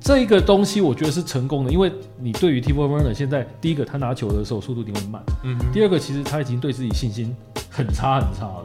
[0.00, 7.34] 这一个东西我觉得是成功的，因为你对于 t i v o Werner 现在第一个他拿球的时候速度一定会慢，嗯，第二个其实他已经对自己信心
[7.70, 8.64] 很差很差了，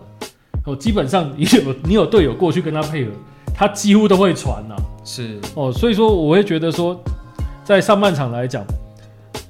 [0.65, 3.11] 哦，基本上 你有你有队友过去跟他配合，
[3.55, 5.39] 他几乎都会传呐、啊，是。
[5.55, 6.99] 哦，所以说我会觉得说，
[7.63, 8.63] 在上半场来讲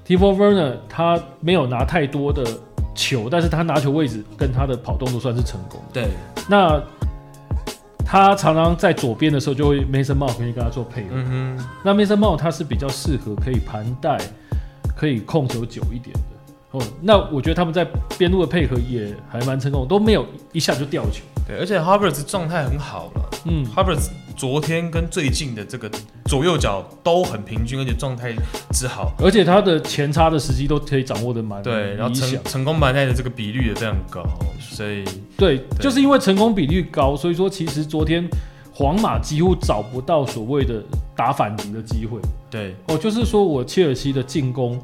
[0.05, 2.45] t i v o Werner 他没有拿太多的
[2.95, 5.81] 球，但是他拿球位置跟他的跑动都算是成功。
[5.91, 6.07] 对，
[6.49, 6.81] 那
[8.05, 11.09] 他常常在左边的时候，就会 Mason Mount 可以跟他做配合。
[11.13, 14.17] 嗯哼，那 Mason Mount 他是比较适合可以盘带、
[14.95, 16.32] 可以控球久一点的。
[16.73, 21.23] 哦，那我觉得他们在边路的配合也还蛮成功，都没有一下就掉球。
[21.47, 23.29] 对，而且 Havertz 状态很好了。
[23.45, 25.91] 嗯，Havertz 昨天跟最近的这个
[26.25, 28.33] 左右脚都很平均，而且状态
[28.71, 34.25] 之好，而且他的前插的时机都可以掌握的蛮对，然后成成功埋带的这个比率也非常高，
[34.59, 35.03] 所以
[35.37, 38.27] 对，对，就是因为成功比率高，所以说其实昨天
[38.73, 40.81] 皇马几乎找不到所谓的
[41.15, 42.19] 打反击的机会。
[42.49, 44.81] 对，哦，就是说我切尔西的进攻。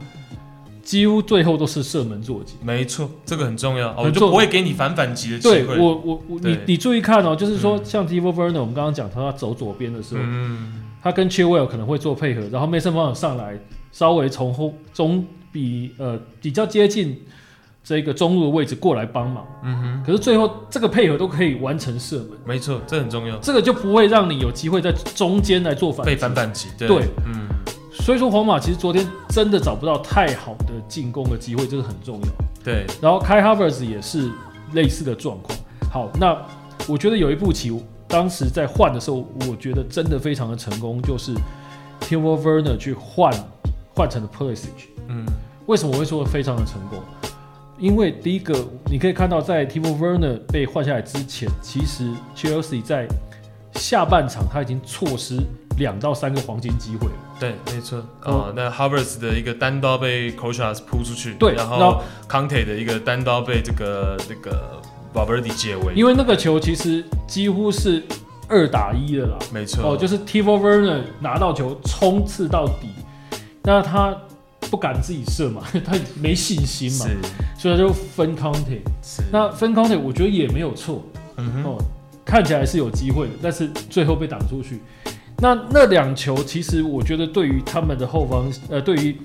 [0.83, 5.65] 几乎最后都是射门做击，没错，这个很重要，我就不会给你反反击的机会。
[5.65, 13.59] 对，我我我，你你注意看哦，就是说像 t i v o Werner，我们刚刚讲他要走左边的时候，嗯，他跟 Chilwell 可能会做配合，然后 Mason Mount 上来
[13.91, 17.21] 稍微从后中比呃比较接近
[17.83, 27.47] 这个中路的位置过来帮忙，嗯哼，可是最后这个配合都可以完成射门，没错，这很重要，这个就不会让你有机会在中间来做反被反反击，对，对，嗯。
[27.99, 32.27] 所以说，皇马其实昨天真的找不到太好的进攻的机会，这是很重要。
[32.63, 34.31] 对，然后 Kai Havertz 也是
[34.73, 35.57] 类似的状况。
[35.91, 36.35] 好，那
[36.87, 37.71] 我觉得有一步棋，
[38.07, 41.33] 当时在换的时候，我觉得真的非常的成功，就是
[42.01, 43.31] Timo Werner 去换
[43.93, 44.87] 换成了 Pulisic。
[45.07, 45.25] 嗯，
[45.67, 46.99] 为什么我会说非常的成功？
[47.77, 48.57] 因为第一个，
[48.89, 53.07] 你可以看到在 Timo Werner 被换下来之前，其实 Chelsea 在
[53.73, 55.39] 下半场他已经错失
[55.79, 57.13] 两到三个黄金机会了。
[57.39, 58.03] 对，没错。
[58.23, 64.79] 哦，那 Havertz 的一个单刀被 Kočas 扑出去，对，然后 Conte 的一个单刀被这个这个
[65.13, 65.93] Valverde 解围。
[65.95, 68.03] 因为那个球其实几乎是
[68.47, 69.39] 二打一的啦。
[69.51, 69.83] 没错。
[69.83, 72.89] 哦，就是 Tivo Werner 拿到球冲刺到底，
[73.63, 74.15] 那他
[74.69, 77.05] 不敢自己射嘛， 他没信心嘛，
[77.57, 78.81] 所以他就分 Conte。
[79.31, 81.03] 那分 Conte 我觉得也没有错。
[81.63, 81.81] 哦，
[82.25, 84.81] 看起来是有机会的，但是最后被挡出去。
[85.41, 89.15] 那那两球，其实我觉得对于他们的后方，呃，对于，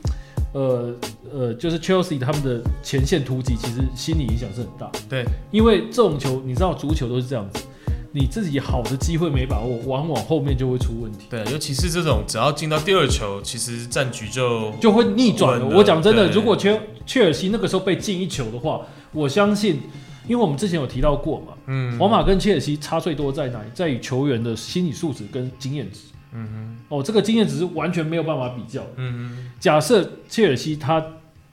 [0.52, 0.94] 呃
[1.32, 4.88] 呃，就是 Chelsea 他们的前线突击，其实心理影响是很大。
[5.08, 7.64] 对，因为这种球，你知道足球都是这样子，
[8.12, 11.26] 你自己好的机会没把握，往往后面就会出问题。
[11.28, 15.66] 对，尤其是这种只要进到第二球，其实战局就就会逆转了。
[15.66, 18.80] 我讲真的，如果切切尔西那个时候被进一球的话，
[19.12, 19.80] 我相信。
[20.26, 23.66] 因为我们之前有提到过嘛，嗯，皇马跟切尔西差最多在哪里？
[23.74, 26.00] 在于球员的心理素质跟经验值，
[26.32, 26.48] 嗯
[26.88, 29.50] 哼，哦，这个经验值是完全没有办法比较，嗯哼。
[29.60, 31.04] 假设切尔西他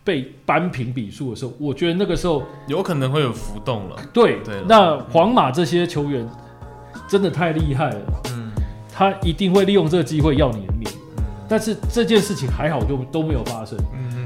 [0.04, 4.62] 被扳平比数的时候，我觉得那个时候有可能会有浮动了，对对。
[4.68, 6.28] 那皇马这些球员
[7.08, 8.52] 真的太厉害了，嗯，
[8.92, 14.21] 他一定会利用这个机会要你的命，嗯，但是这件事情还好就都没有发生，嗯。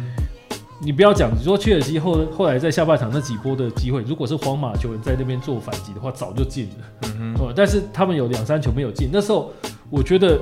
[0.86, 7.10] 你不要讲，你说切尔西后后来在下半场那几波的机会，如果是皇马球员在那边做反击的话，早就进了。
[7.18, 7.54] 嗯哼。
[7.56, 9.52] 但是他们有两三球没有进，那时候
[9.90, 10.40] 我觉得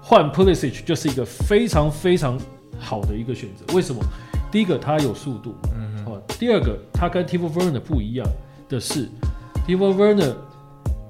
[0.00, 2.40] 换 Pulisic 就是一个非常非常
[2.78, 3.74] 好的一个选择。
[3.74, 4.02] 为什么？
[4.50, 6.22] 第一个他有速度，嗯哼。
[6.38, 8.26] 第二个他跟 Timo Werner 不一样
[8.70, 9.06] 的是
[9.66, 10.32] ，Timo Werner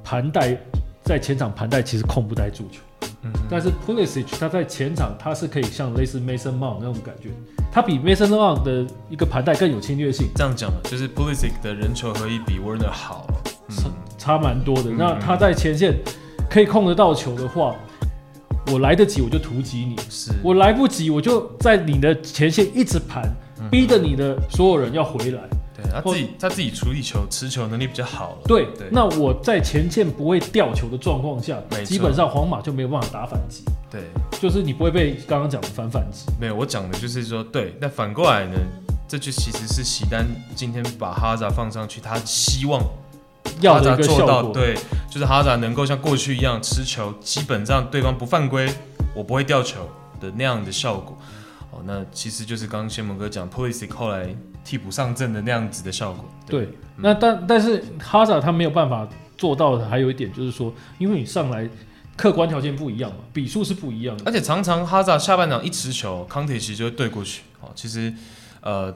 [0.02, 0.60] 盘带
[1.04, 2.80] 在前场盘带其实控不带住球。
[3.34, 7.30] 嗯，但是 Pulisic 他在前场他是可以像类似 Mason Mount 那种感觉，
[7.70, 10.28] 他比 Mason Mount 的一个盘带更有侵略性。
[10.34, 13.26] 这样讲就是 Pulisic 的人球合一比 Werner 好，
[13.68, 14.90] 嗯、差差蛮多的。
[14.90, 15.98] 嗯、那他在前线
[16.50, 17.74] 可以控得到球的话，
[18.72, 20.32] 我来得及我就突击你，是。
[20.42, 23.24] 我来不及我就在你的前线一直盘，
[23.60, 25.40] 嗯、逼着你的所有人要回来。
[25.92, 28.38] 他自己他自己处理球持球能力比较好了。
[28.44, 33.64] 对对，那我在前线不会掉球的状况下，基本上皇马就没有办法打反击。
[33.90, 34.02] 对，
[34.40, 36.26] 就是你不会被刚刚讲的反反击。
[36.40, 37.74] 没有，我讲的就是说，对。
[37.80, 38.58] 那反过来呢？
[39.10, 42.78] 这就其实是席丹今天把哈扎放上去，他希望
[43.62, 44.74] 哈扎做到，对，
[45.10, 48.70] 就是哈扎能够像过去一样持球，基本上对方不犯规，
[49.14, 49.88] 我不会掉球
[50.20, 51.16] 的那样的效果。
[51.70, 54.28] 哦，那其实就是刚刚先蒙哥讲，Pulisic 后来
[54.68, 56.22] 替补上阵的那样子的效果。
[56.46, 61.66] 对，那但但是哈萨他没有办法做到的，还有一点就是说，因为你上来
[62.14, 64.24] 客观条件不一样嘛，比数是不一样的。
[64.26, 67.40] 而且常常哈萨下半场一持球，康铁其实就会对过去。
[67.62, 68.12] 哦，其实
[68.60, 68.94] 呃，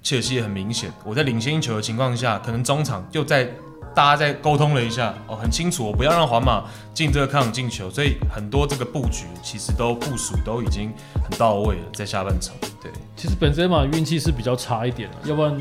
[0.00, 3.50] 切尔西也很明显，我在领先一球的情况下，可能中场又在。
[3.94, 12.54] 大家在沟通了一下哦，很清楚，我不要让皇马进这个抗进球，所以很多这个布局其实都部署都已经很到位了，在下半场。
[12.82, 15.54] 对，其实本泽马运气是比较差一点，要不然，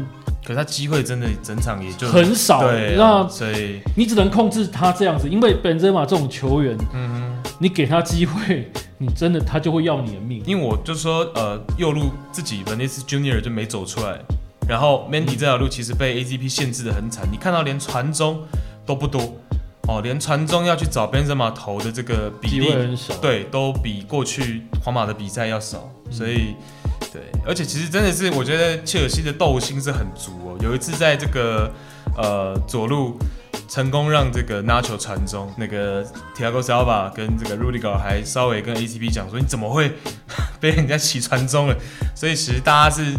[0.45, 2.61] 可是他机会真的整场也就很少。
[2.61, 7.09] 对，那所以你只能控制他这样子，因为本泽马这种球员，嗯
[7.43, 10.41] 哼，你给他机会，你真的他就会要你的命。
[10.45, 14.17] 因为我就说，呃，右路自己 Vinicius Junior 就没走出来，
[14.69, 18.45] 然后 Mandy 这条路其实被 AZP 限制的很惨，你看到连传中
[18.85, 19.35] 都不多。
[19.87, 26.53] 哦，连传中要去找 Benzema 投的这个比例，对，都比过去皇马的比赛要少，嗯、所以，
[27.11, 30.55] 对，而且其实真的是，我觉得切尔西的斗心是很足哦。
[30.61, 31.73] 有一次在这个
[32.15, 33.17] 呃左路
[33.67, 36.05] 成功让这个 Nacho 传中，那个
[36.37, 39.91] Thiago Silva 跟这个 Rudiger 还稍微跟 ACP 讲说，你怎么会
[40.61, 41.75] 被人家起传中了？
[42.15, 43.15] 所以其实大家是。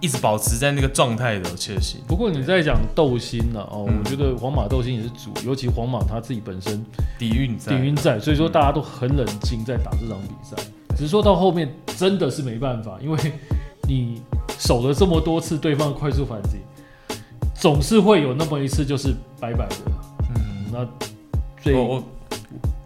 [0.00, 1.98] 一直保持在那个状态的切尔西。
[2.06, 3.60] 不过你在讲斗心呢？
[3.70, 6.84] 哦，嗯、我觉得皇马斗心也是主，尤其皇马他自己本身
[7.18, 10.56] 底蕴在，底蕴在，所以说大家都很冷静在打这场比赛。
[10.96, 13.18] 只是说到后面真的是没办法，因为
[13.88, 14.22] 你
[14.58, 16.58] 守了这么多次对方快速反击，
[17.54, 19.76] 总是会有那么一次就是白白的。
[20.34, 20.84] 嗯，那
[21.62, 22.02] 所以我，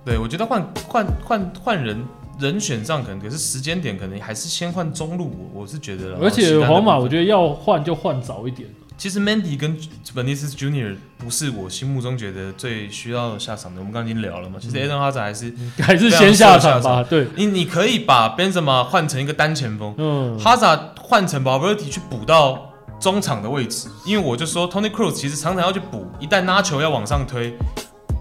[0.05, 2.03] 对我觉得换换换换人。
[2.40, 6.16] 人选上可能，可是时间点可能还是先换中路，我我是觉得。
[6.20, 8.68] 而且皇马我觉得要换就换早一点。
[8.96, 9.79] 其实 Mandy 跟 v
[10.16, 13.81] e n i c e Junior 不是我心目中觉得最需要下场的。
[13.81, 17.03] 我们刚刚已经聊了嘛，其实 Eden Hazard 还是还是先下场吧。
[17.03, 27.57] 对，你你可以把 Benzema 换成一个单前锋，嗯，Hazard 换成 Valverde 去补到中场的位置，因为我就说 Tony Cruz 其实常常要去补，一旦拉球要往上推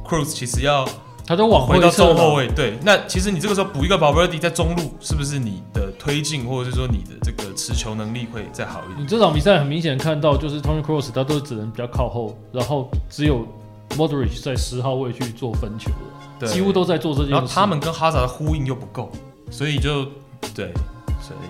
[0.08, 0.88] ，Cruz 其实要。
[1.30, 9.04] 他都往回到中后卫，对，那其实你这个时候补一个 Valverde 在中路，是不是你的推进或者是说你的这个持球能力会再好一点？
[9.04, 13.46] 你这场比赛很明显看到，就是 Tony Cross 他都只能比较靠后，然后只有
[13.92, 15.92] Modric 在十号位去做分球，
[16.40, 17.34] 对，几乎都在做这件事。
[17.34, 19.12] 然后他们跟哈萨的呼应又不够，
[19.52, 20.06] 所以就
[20.56, 20.74] 对，
[21.22, 21.48] 所以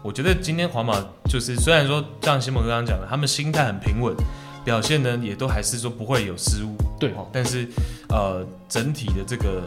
[0.00, 0.94] 我觉得今天皇马
[1.28, 4.14] 就是虽然说像西蒙刚刚讲的，他们心态很平稳。
[4.68, 7.66] 表现呢，也都还是说不会有失误，对，但是
[8.10, 9.62] 呃，整体的这个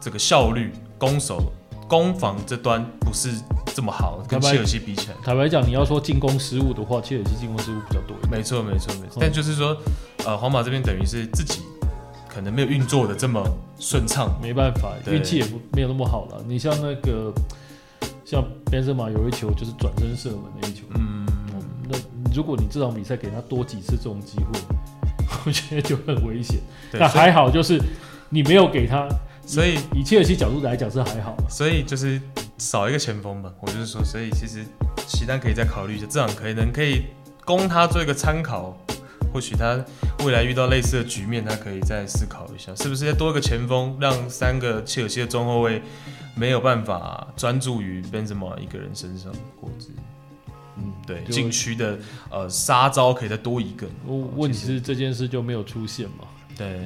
[0.00, 1.52] 这个效率、攻守、
[1.88, 3.30] 攻防这端不是
[3.74, 5.16] 这么好，跟切尔西比起来。
[5.24, 8.16] 坦白讲，你要说进攻失误的话，切尔西进攻失误比较多。
[8.30, 9.18] 没错，没错，没错。
[9.20, 9.76] 但就是说，
[10.24, 11.62] 呃，皇马这边等于是自己
[12.28, 13.44] 可能没有运作的这么
[13.80, 16.44] 顺畅，没办法，运气也不没有那么好了。
[16.46, 17.34] 你像那个
[18.24, 21.17] 像边塞马有一球就是转身射门的一球，嗯。
[22.34, 24.60] 如果你这场比赛给他多几次这种机会，
[25.46, 26.58] 我觉得就很危险。
[26.92, 27.80] 那还好，就是
[28.28, 29.08] 你没有给他，
[29.46, 31.36] 所以以切尔西角度来讲是还好。
[31.48, 32.20] 所以就是
[32.58, 34.64] 少一个前锋吧，我就是说，所以其实
[35.06, 37.04] 齐丹可以再考虑一下，这样可能可以
[37.44, 38.76] 供他做一个参考。
[39.30, 39.78] 或许他
[40.24, 45.82] 未来遇到类似的局面，他可以再思考一下，是不是再多一个前锋，让三个切尔西的中后卫
[46.34, 49.90] 没有办法专注于 Benzema 一个人身上，或者。
[50.78, 51.98] 嗯，对，禁区的
[52.30, 53.86] 呃杀招可以再多一个。
[54.36, 56.24] 问题是这件事就没有出现嘛？
[56.56, 56.80] 对。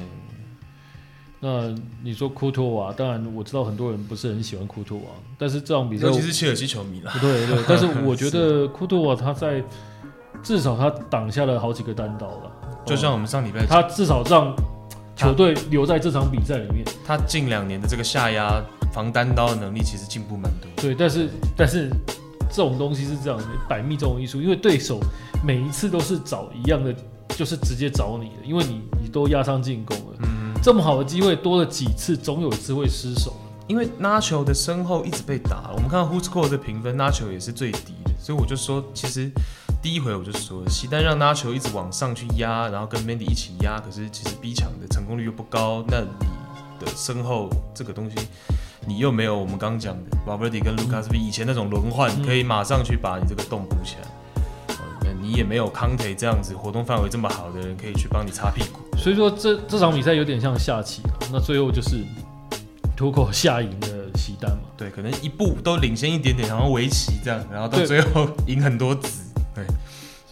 [1.44, 1.74] 那
[2.04, 7.12] 你说库托瓦，当然我知道很多人不是很喜欢库托瓦，但是这场比赛尤其是切尔西球迷了。
[7.20, 9.60] 对对， 但是我觉得库托瓦他在
[10.40, 12.52] 至少他挡下了好几个单刀了。
[12.86, 14.54] 就像我们上礼拜，他至少让
[15.16, 16.84] 球队留在这场比赛里面。
[17.04, 20.70] 他近两年的这个下压防单刀的能力其实进步蛮多。
[20.76, 21.90] 对，但是但是。
[22.52, 25.00] 这种东西是这样的，百密这种艺术，因为对手
[25.42, 26.94] 每一次都是找一样的，
[27.30, 33.34] 就是直接找你的，因为你你都压上进攻了，嗯，这么好的机会多了几次，总有一次会失手。
[33.68, 39.30] 因为 Nacho 的身后一直被打，我们看到 WhoScored 的评分，Nacho 也是最低的，所以我就说，其实
[39.80, 48.16] 第一回我就说，西单让 Nacho 一直往上去压，然后跟 Mandy 一起压，可是其实逼抢的成功率又不高，那你的身后这个东西。
[48.86, 54.08] 你又没有我们刚刚讲的 Valverde 跟 Lucas V 以前那种轮换，嗯、可以马上去把你这个洞补起来。
[55.20, 58.80] 你也没有 Kante 这样子活动范围这么好的人，可以去帮你擦屁股。
[58.98, 62.04] 所以说这这场比赛有点像下棋，那最后就是
[62.96, 64.64] 图口下赢的西单嘛。
[64.76, 69.22] 对，可能一步都领先一点点，然后围棋这样，然后到最后赢很多子。
[69.54, 69.64] 对，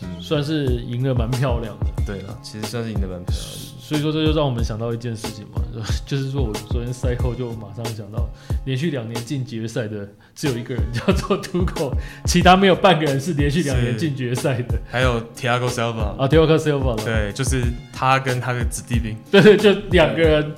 [0.03, 1.87] 嗯、算是赢得蛮漂亮的。
[2.05, 3.81] 对了，其实算是赢得蛮漂亮的。
[3.81, 5.60] 所以说，这就让我们想到一件事情嘛，
[6.07, 8.29] 就是说我昨天赛后就马上想到，
[8.65, 11.93] 连续两年进决赛的只有一个人叫做图口，
[12.27, 14.79] 其他没有半个人是连续两年进决赛的。
[14.91, 20.55] 还有 Thiago Silva 啊，Thiago Silva 对，就是他跟他的子弟兵，对对，就两个人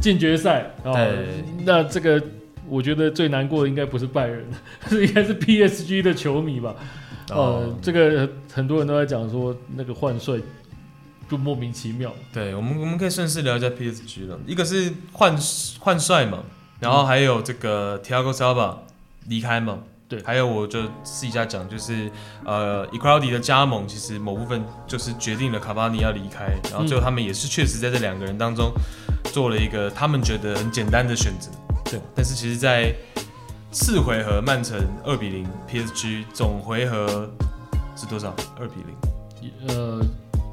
[0.00, 0.94] 进决赛啊。
[1.64, 2.22] 那这个
[2.68, 4.44] 我觉得最难过的应该不是拜仁，
[4.88, 6.74] 是应该是 PSG 的球迷吧？
[7.30, 10.36] 呃、哦，这个很多人都在讲说那个换帅。
[11.34, 12.14] 就莫名其妙。
[12.32, 14.38] 对我们，我们可以顺势聊一下 PSG 了。
[14.46, 15.36] 一个是换
[15.80, 16.44] 换帅嘛，
[16.78, 18.76] 然后还有这个 Thiago Silva
[19.26, 19.80] 离开嘛。
[20.06, 22.10] 对，还有我就试一下讲，就是
[22.44, 28.70] 呃，Icardi 的加盟，其实某部分就是决定了卡巴尼要离开，然后最后他们也是确实在这两个人当中
[29.32, 31.50] 做了一个他们觉得很简单的选择。
[31.84, 32.94] 对，但是其实，在
[33.72, 37.28] 次回合曼城二比零 PSG，总回合
[37.96, 38.32] 是多少？
[38.60, 38.94] 二比零。
[39.68, 40.00] 呃，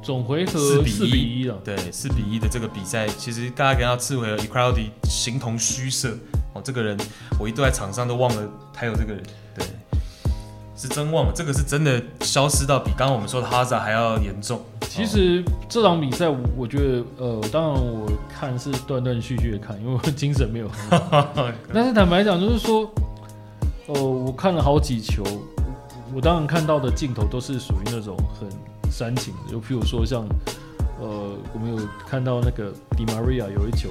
[0.02, 1.58] 总回合四比一了。
[1.64, 6.16] 对，四比一的这个比赛，其实大家看到次回合 Icardi 形同虚设
[6.54, 6.98] 哦，这个人
[7.38, 9.22] 我一度在场上都忘了还有这个人。
[9.54, 9.64] 对。
[10.74, 14.60] 是真忘了，这个是真的消失到比刚刚我们说的哈萨还要严重。
[14.80, 21.28] 其实这场比赛，我觉得，呃，当然我看是断断续续的看，因为我精神没有很好。
[21.72, 22.92] 但是坦白讲，就是说，
[23.86, 25.22] 呃，我看了好几球，
[26.12, 28.48] 我当然看到的镜头都是属于那种很
[28.92, 30.24] 煽情，就譬如说像，
[31.00, 33.88] 呃，我们有看到那个迪玛利亚有一球，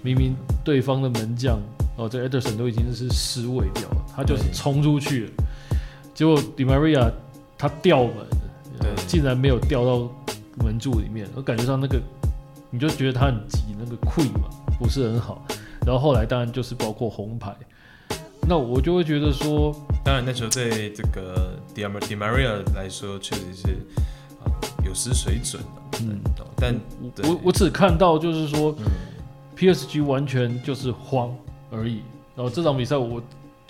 [0.00, 1.58] 明明对方的门将
[1.96, 5.30] 哦，这艾德森都已经是失位掉了，他就是冲出去了。
[6.14, 7.10] 结果迪玛利亚
[7.58, 8.14] 他吊门，
[8.80, 10.08] 对，竟然没有吊到
[10.64, 12.00] 门柱里面，我感觉上那个
[12.70, 15.44] 你就觉得他很急，那个溃嘛不是很好。
[15.84, 17.54] 然后后来当然就是包括红牌，
[18.48, 19.74] 那我就会觉得说，
[20.04, 23.68] 当然那时候对这个迪玛迪玛利亚来说确实是
[24.98, 26.20] 失水准了，嗯，
[26.56, 26.74] 但
[27.22, 28.86] 我我只看到就是说、嗯、
[29.56, 31.32] PSG 完全就是慌
[31.70, 32.00] 而已。
[32.34, 33.22] 然后这场比赛我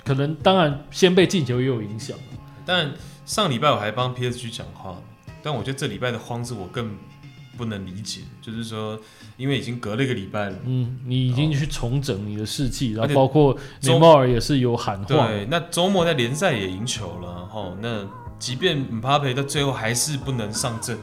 [0.03, 2.17] 可能当然先被进球也有影响。
[2.65, 2.91] 但
[3.27, 4.97] 上礼拜我还帮 PSG 讲话，
[5.43, 6.97] 但我觉得这礼拜的慌是我更
[7.57, 8.99] 不能理解，就是说，
[9.37, 18.07] 因为已经隔了一个礼拜了，嗯，你已经去重整你的士气，然后包括内马尔也是有喊话，对，那周末在联赛也赢球了，哈，那
[18.39, 20.97] 即便姆巴佩到最后还是不能上阵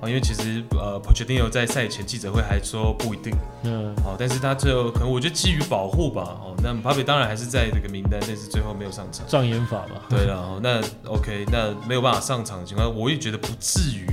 [0.00, 0.08] 啊。
[0.08, 3.32] 因为其实呃，Pochettino 在赛前记者会还说不一定，
[3.62, 14.06] 嗯，好，但是他最后可能我觉得基于保护吧，哦，那姆巴佩当然还是在这个名单，但是最后没有上场，障眼法吧，对了，那 OK，那没有办法上场的情况，我也觉得不至于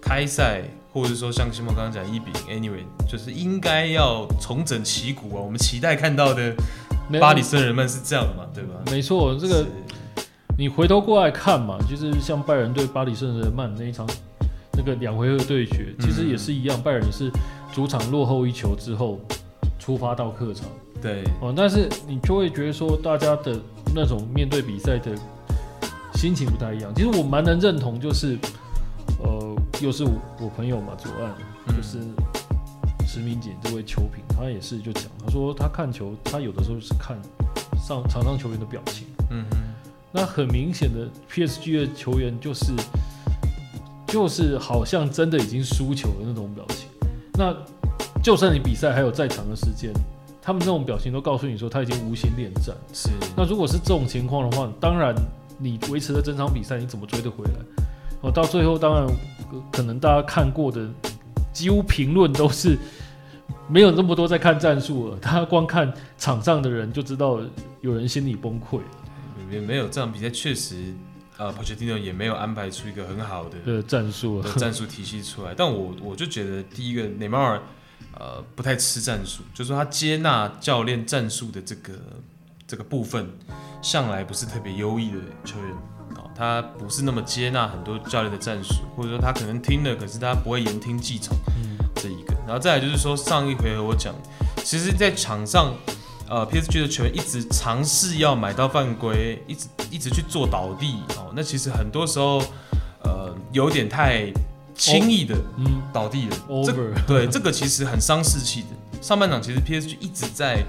[0.00, 0.62] 开赛，
[0.92, 6.54] 或者是说像西蒙刚刚讲一比零，Anyway，就是应该要重整旗鼓啊，我们期待看到的
[7.20, 8.74] 巴黎圣日耳曼是这样的嘛，对吧？
[8.86, 9.66] 没错，这个
[10.56, 14.06] 你回头过来看嘛，就是像拜仁对巴黎圣日耳曼那一场。
[14.74, 17.30] 那个两回合对决其实也是一样，嗯、拜仁也是
[17.74, 19.20] 主场落后一球之后
[19.78, 20.64] 出发到客场，
[21.02, 21.22] 对。
[21.42, 23.60] 哦，但是你就会觉得说大家的
[23.94, 25.14] 那种面对比赛的
[26.14, 26.90] 心情不太一样。
[26.96, 28.38] 其实我蛮能认同，就是
[29.22, 31.98] 呃，又是我，我朋友嘛，左岸就是
[33.06, 37.14] 石明锦这位球评，他也是就讲，他说他看球，他有的时候是看
[37.76, 39.56] 上场上球员的表情，嗯哼，
[40.12, 42.72] 那很明显的 PSG 的球员就是。
[44.08, 46.86] 就是好像真的已经输球的那种表情，
[47.32, 47.56] 那
[48.22, 49.90] 就算你比赛还有再长的时间，
[50.42, 52.76] 他们那种表情都告诉你说他已经无心恋战。
[52.92, 55.14] 是，那如果是这种情况的话，当然
[55.56, 57.52] 你维持了整场比赛，你怎么追得回来？
[58.20, 59.06] 哦，到最后当然
[59.72, 60.86] 可能大家看过的
[61.50, 62.76] 几乎评论都是
[63.66, 67.40] 没有那么多在看战术了，他光看场上的人就知道
[67.80, 68.78] 有人心里崩溃。
[69.52, 70.94] 也没有这场比赛确实。
[71.38, 77.60] 呃，Pochettino 也没有安排出一个很好的战术的战术体系出来，但我我就觉得第一个内马尔
[78.14, 81.94] 呃不太吃战术，就是说他接纳教练战术的这个
[82.66, 83.26] 这个部分，
[83.80, 85.70] 向来不是特别优异的球员
[86.16, 94.14] 哦，他不是那么接纳很多教练的战术，或者说他可能听了，可是他不会言听计从，嗯，这一个，然后再来就是说上一回合我讲，
[94.58, 95.74] 其实在场上。
[96.32, 101.30] 呃，PSG 的球员一直尝试要买到犯规，一直一直去做倒地哦。
[101.36, 102.38] 那其实很多时候，
[103.04, 104.32] 呃，有点太
[104.74, 105.36] 轻易的
[105.92, 106.36] 倒地了。
[106.48, 107.06] Oh, 这 over.
[107.06, 108.68] 对这个其实很伤士气的。
[109.02, 110.64] 上半场其实 PSG 一直在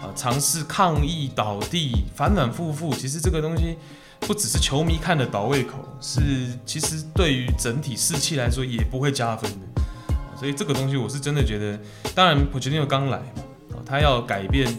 [0.00, 2.94] 呃尝试抗议倒地，反反复复。
[2.94, 3.76] 其实这个东西
[4.20, 6.20] 不只是球迷看的倒胃口，是
[6.64, 9.82] 其实对于整体士气来说也不会加分的。
[10.38, 11.76] 所以这个东西我是真的觉得，
[12.14, 14.72] 当然普捷蒂诺刚来嘛，他要改变。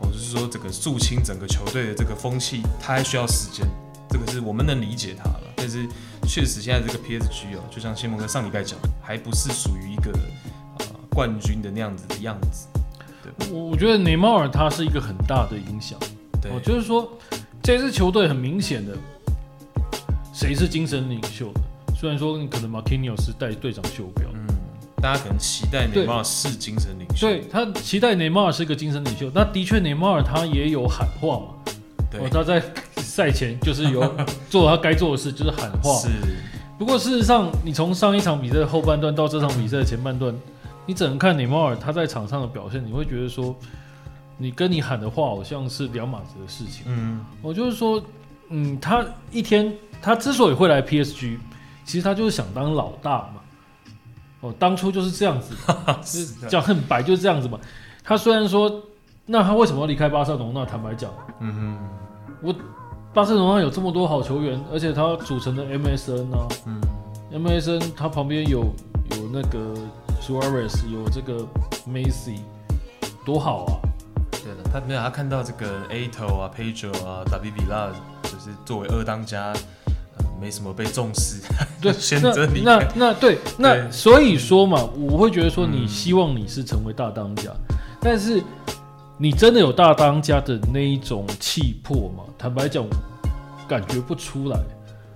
[0.00, 3.66] 我就是说，整个肃清整个球队的这个风气，他还需要时间。
[4.08, 5.86] 这个是我们能理解他了，但是
[6.26, 10.10] 确实现在这个 PSG 哦，就像谢蒙哥上礼拜讲，还不是属于一个
[10.80, 12.66] 呃冠军的那样子的样子。
[13.22, 15.96] 对，我我觉得内马尔他是一个很大的影响。
[16.42, 17.08] 对，就是说
[17.62, 18.96] 这支球队很明显的，
[20.34, 21.60] 谁是精神领袖的？
[21.94, 24.28] 虽然说你可能马基尼奥是带队长袖标。
[24.34, 24.46] 嗯
[25.00, 29.30] 大家可能期待内马尔是精神领袖，对，他期待内马尔是一个精神领袖。
[29.34, 31.72] 那的确，内马尔他也有喊话嘛，
[32.10, 32.62] 对，他在
[32.96, 34.14] 赛前就是有
[34.50, 35.94] 做他该做的事，就是喊话。
[35.98, 36.08] 是。
[36.78, 40.34] 不过事实上，你从上一场比赛的后半段到这场比赛的前半段，
[40.86, 43.54] 你只能看内马尔他在场上的表现，你会觉得说，
[44.36, 46.84] 你跟你喊的话好像是两码子的事情。
[46.86, 48.02] 嗯，我就是说，
[48.48, 51.38] 嗯，他一天他之所以会来 PSG，
[51.84, 53.39] 其实他就是想当老大嘛。
[54.40, 55.54] 哦，当初就是这样子，
[56.48, 57.58] 讲很白就是这样子嘛。
[58.02, 58.82] 他虽然说
[59.26, 60.64] 那他为什么要离开巴塞罗那？
[60.64, 61.10] 坦白讲，
[61.40, 61.78] 嗯哼，
[62.42, 62.54] 我
[63.12, 66.80] 巴塞罗那有这么多好球员，而且他组成的 MSN 啊，嗯
[67.32, 68.60] ，MSN 他旁边有
[69.10, 69.74] 有那个
[70.20, 71.46] Suarez，有这个
[71.88, 72.38] Messi，
[73.24, 73.72] 多好啊！
[74.42, 77.90] 对的，他没有他看到这个 Ato 啊，Pedro 啊，David Villa，
[78.22, 79.52] 就是作为二当家。
[80.40, 81.42] 没什么被重视，
[81.80, 88.42] 对， 选择你那那对那所以说嘛，我会觉得说你希望你是成为大当家，嗯、但是
[89.18, 92.24] 你真的有大当家的那一种气魄吗？
[92.38, 92.84] 坦白讲，
[93.68, 94.58] 感觉不出来。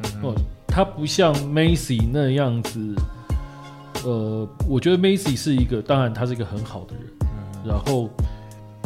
[0.03, 0.35] 嗯、哦，
[0.67, 2.95] 他不像 Messi 那样子，
[4.05, 8.11] 呃，我觉得 Messi 是一个，当然他是一个很好的人，嗯、然后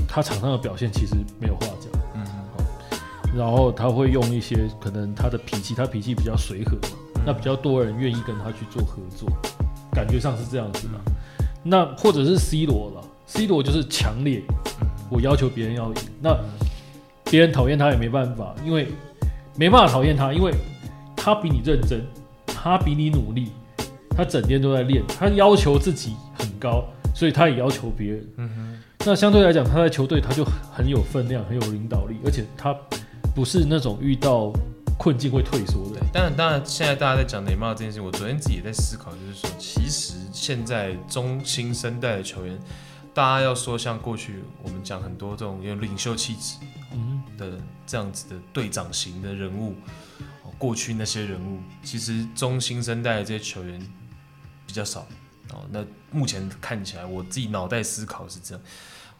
[0.07, 1.98] 他场上的表现其实没有话讲。
[3.37, 9.29] 然后他会用一些可能他的脾气，他脾气比较随和嘛，那比较多人愿意跟他去做合作，
[9.93, 10.95] 感觉上是这样子的。
[11.63, 14.43] 那或者是 C 罗了，C 罗就是强烈，
[15.11, 16.37] 我要求别人要赢，那
[17.25, 18.89] 别人讨厌他也没办法，因为
[19.57, 20.53] 没办法讨厌他，因为
[21.15, 22.03] 他比你认真，
[22.47, 23.53] 他比你努力，
[24.11, 28.27] 他整天都在练，他要求自己很高，所以他也要求别人。
[28.39, 28.79] 嗯哼。
[29.07, 32.75] 那相对来讲，他在球队他就很有分量，很有领导力，而且他。
[33.39, 34.53] 不是那种遇到
[34.99, 36.01] 困境会退缩的。
[36.13, 42.59] 当然，当然，现在大家在讲内马尔这件事情，我昨天自己也在思考，就是说，其实现在中新生代的球员，
[43.15, 46.57] 大家要说像过去我们讲很多这种有领袖气质
[47.39, 47.53] 的
[47.87, 49.77] 这样子的队长型的人物，
[50.59, 53.81] 过去那些人物，其实中新生代的这些球员
[54.67, 55.07] 比较少。
[55.53, 58.65] 哦，那目前看起来，我自己脑袋思考是这样。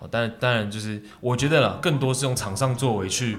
[0.01, 3.39] 哦，当然，当然就是我觉得啦，更多是用场上作为去。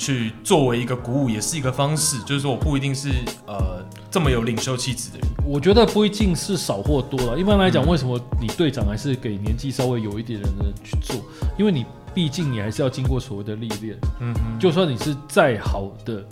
[0.00, 2.18] 去作为一个鼓舞，也是一个方式。
[2.20, 3.10] 就是说，我不一定是
[3.46, 5.28] 呃这么有领袖气质的人。
[5.44, 7.38] 我觉得不一定是少或多了。
[7.38, 11.16] 一般来讲，为什么你队长还是给年纪稍微有一点的人去做？
[11.58, 11.84] 因为你
[12.14, 13.94] 毕竟你还是要经过所谓的历练。
[14.20, 14.58] 嗯哼。
[14.58, 16.24] 就算你是再好的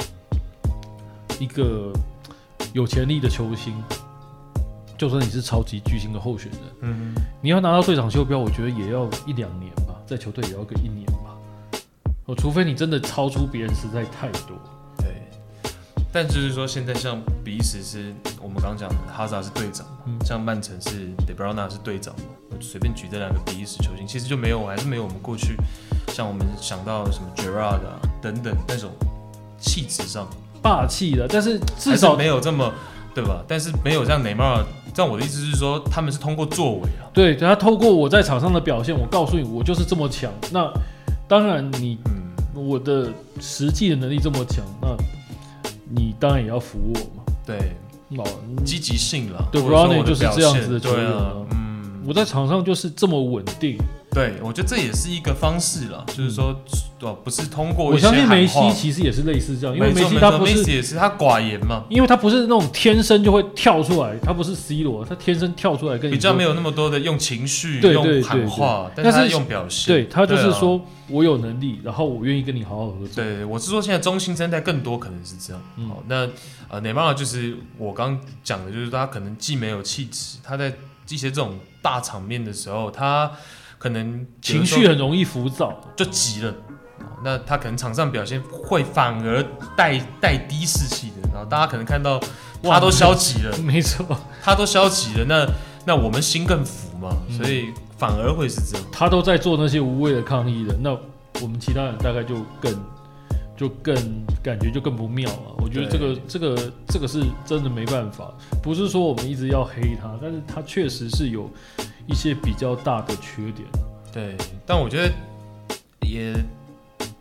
[1.38, 1.92] 一个
[2.72, 3.74] 有潜力的球星，
[4.96, 11.17] 就算你是超级巨星的候选人，嗯，你要拿到队长袖标，我觉得也要一两年吧，在球队也要个一年吧。
[12.28, 14.54] 哦，除非你真的超出别人实在太多。
[14.98, 15.22] 对，
[16.12, 25.56] 但就是说，现在像比利时是我们刚刚讲的，哈萨是队长，嗯、像曼城是德布劳纳是队长嘛，随便举这两个比利时球星，其实就没有，还是没有我们过去
[26.08, 28.90] 像我们想到什么 Gerrard 啊等等那种
[29.58, 30.28] 气质上
[30.60, 32.70] 霸气的，但是至少没有这么
[33.14, 33.42] 对吧？
[33.48, 40.30] 但是没有像内马尔，这样我的意思是说，他们是通过作为啊，对，他透过我在场上的表现，我告诉你，我就是这么强。
[40.52, 40.70] 那
[41.26, 41.98] 当然你。
[42.66, 44.96] 我的实际的能力这么强，那
[45.90, 47.22] 你当然也要服我嘛。
[47.46, 47.72] 对，
[48.10, 48.24] 老，
[48.64, 49.48] 积极性了。
[49.50, 51.06] 对，Ronnie 就是这样子的球员。
[51.52, 53.78] 嗯，我在场上就是这么稳定。
[54.10, 56.58] 对，我觉得这也是一个方式了，就是说，
[57.02, 57.84] 哦，不是通过。
[57.84, 69.94] 我相信梅西其实也是类似这样，因为梅西他不是也是他寡言嘛，因为他不是那种天生就会跳出来，他不是 C 罗，他天生跳出来跟你比较没有那么多的用情绪、用喊话，但是用表现。
[69.94, 73.22] 对，他就是说我有能力，然后我愿意跟你好好合作。
[73.22, 75.62] 对，我是说现在中心生代更多可能是这样。
[75.86, 76.26] 好，那
[76.68, 80.72] 呃，内马尔就是我刚讲的，就是他可能既没有气质，他在
[81.08, 83.30] 一些这种大场面的时候，他。
[83.78, 86.52] 可能情绪很容易浮躁，就急了。
[87.24, 89.44] 那他可能场上表现会反而
[89.76, 92.20] 带带低士气的，然后大家可能看到
[92.62, 94.04] 他都消极了， 没错，
[94.42, 95.46] 他都消极了，那
[95.84, 98.86] 那我们心更浮嘛，所以反而会是这样。
[98.92, 100.90] 他都在做那些无谓的抗议的，那
[101.40, 102.72] 我们其他人大概就更
[103.58, 103.94] 就更
[104.42, 105.54] 感觉就更不妙了。
[105.58, 108.32] 我觉得这个这个这个是真的没办法，
[108.62, 111.50] 不是说我们一直要黑他，但是他确实是有。
[112.10, 113.68] 一些比较大的缺点，
[114.10, 114.34] 对，
[114.64, 115.12] 但我觉得
[116.00, 116.32] 也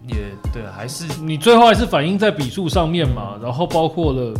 [0.07, 4.33] 也对，还是你最后还是反映在比数上面嘛，嗯、然后包括了，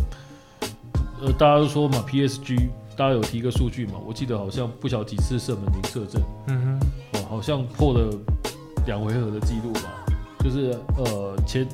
[1.20, 6.80] 呃，大家都说嘛，PSG，大家有提一个数据嘛，我记得好像不晓几次射门零射正，嗯
[7.12, 8.08] 哼，哦，好像破了
[8.86, 9.92] 两回合的记录吧，
[10.42, 11.68] 就是呃前。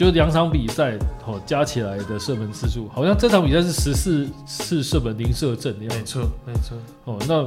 [0.00, 0.96] 就是两场比赛
[1.26, 5.98] 哦，加起来的射门次数，好像这场比赛是十四次射门零射正的样子。
[5.98, 6.78] 没错，没错。
[7.04, 7.46] 哦，那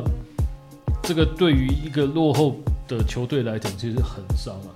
[1.01, 2.56] 这个对于一个落后
[2.88, 4.70] 的球队来讲，其实很伤啊。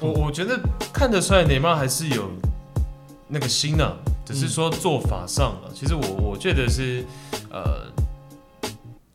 [0.00, 0.60] 我我觉得
[0.92, 2.28] 看得出来，内马尔还是有
[3.26, 3.96] 那个心啊，
[4.26, 5.68] 只是说做法上了。
[5.68, 6.02] 嗯、其实我
[6.32, 7.02] 我觉得是
[7.50, 7.86] 呃，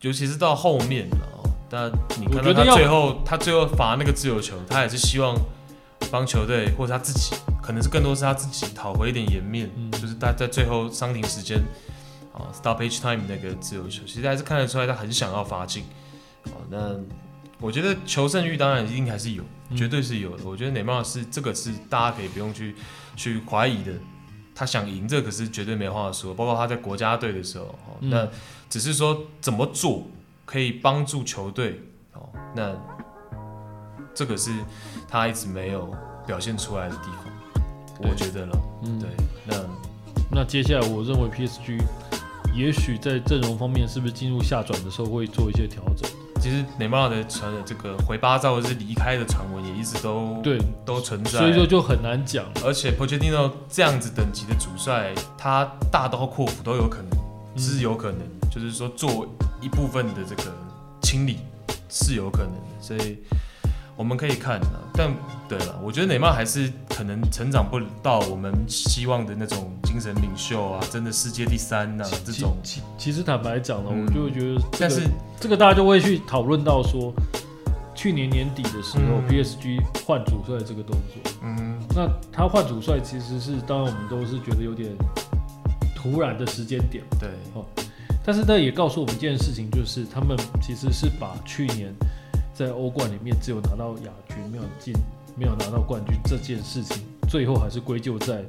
[0.00, 1.16] 尤其是到后面了，
[1.70, 5.36] 但你看到他最后他最后罚那个自由球，他也是希望
[6.10, 7.36] 帮球队或者他自己。
[7.64, 11.58] 可能是更多是他自己讨回一点颜面，嗯、就是他在最后伤停时间
[12.34, 15.84] 啊，stoppage time 那个自由球，其实还是看得出来他很想要罚进。
[16.44, 16.94] 好，那
[17.58, 19.42] 我觉得求胜欲当然一定还是有，
[19.74, 20.44] 绝对是有的。
[20.44, 22.76] 我觉得内马尔是这个是大家可以不用去
[23.16, 23.92] 去怀疑的，
[24.54, 26.34] 他想赢这可是绝对没话说。
[26.34, 28.28] 包括他在国家队的时候，那
[28.68, 30.06] 只是说怎么做
[30.44, 31.80] 可以帮助球队
[32.12, 32.76] 哦，那
[34.14, 34.50] 这个是
[35.08, 35.90] 他一直没有
[36.26, 37.33] 表现出来的地方，
[37.98, 38.58] 我觉得了。
[38.82, 39.08] 嗯，对，
[39.46, 39.56] 那
[40.30, 41.80] 那接下来我认为 PSG。
[42.54, 46.08] 也许在阵容方面，是不是进入下转的时候会做一些调整？
[46.40, 52.44] 其实内马尔的传的这个回巴萨或者是离开的传闻也一直都对都存在，所以说就很难讲。
[52.64, 57.08] 而且波切蒂诺这样子等级的主帅，他大刀阔斧都有可能，
[57.56, 58.20] 嗯、是有可能，
[58.52, 59.26] 就是说做
[59.60, 60.52] 一部分的这个
[61.02, 61.38] 清理
[61.88, 63.18] 是有可能的，所以。
[63.96, 64.60] 我们可以看，
[64.92, 65.08] 但
[65.48, 72.56] 对了，我觉得内马尔还是可能成长不到我们希望的那种精神领袖啊，真的世界第三呐、啊、这种。
[72.64, 75.02] 其其实坦白讲呢，嗯、我就会觉得、这个，但是
[75.38, 77.14] 这个大家就会去讨论到说，
[77.94, 84.90] 去年年底的时候、嗯、，PSG 换主帅这个动作，嗯，那他换主帅其实是，当然我们都是觉得有点
[85.94, 87.64] 突然的时间点，对，哦，
[88.24, 91.94] 但是那也告诉我们一件事情，就是他们其实是把去年。
[92.54, 94.94] 在欧冠里面只有拿到亚军，没有进，
[95.36, 98.44] 没有拿到冠军这件事情，最后还是归咎在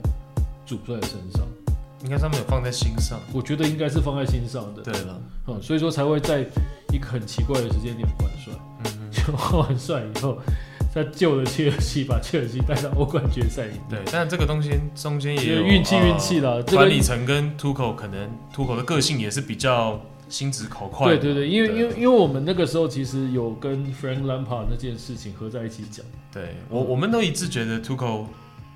[0.64, 1.42] 主帅身上。
[2.04, 4.84] 应该他们有放在心上，我觉得应该是放在心上的。
[4.84, 6.46] 对了，嗯，所以说才会在
[6.94, 8.54] 一个很奇怪的时间点换帅。
[8.84, 9.36] 嗯嗯。
[9.36, 10.38] 换完帅以后，
[10.94, 13.68] 他救了切尔西，把切尔西带到欧冠决赛。
[13.90, 16.62] 对，但这个东西中间也有运气运气了。
[16.62, 20.00] 管理层跟图口可能图口的个性也是比较。
[20.30, 21.08] 心直口快。
[21.08, 26.06] 对对对，因为因为因为我们那个时候其实有跟 Frank Lampard 那件事情合在一起讲。
[26.32, 28.26] 对我我们都一致觉得 Tuchel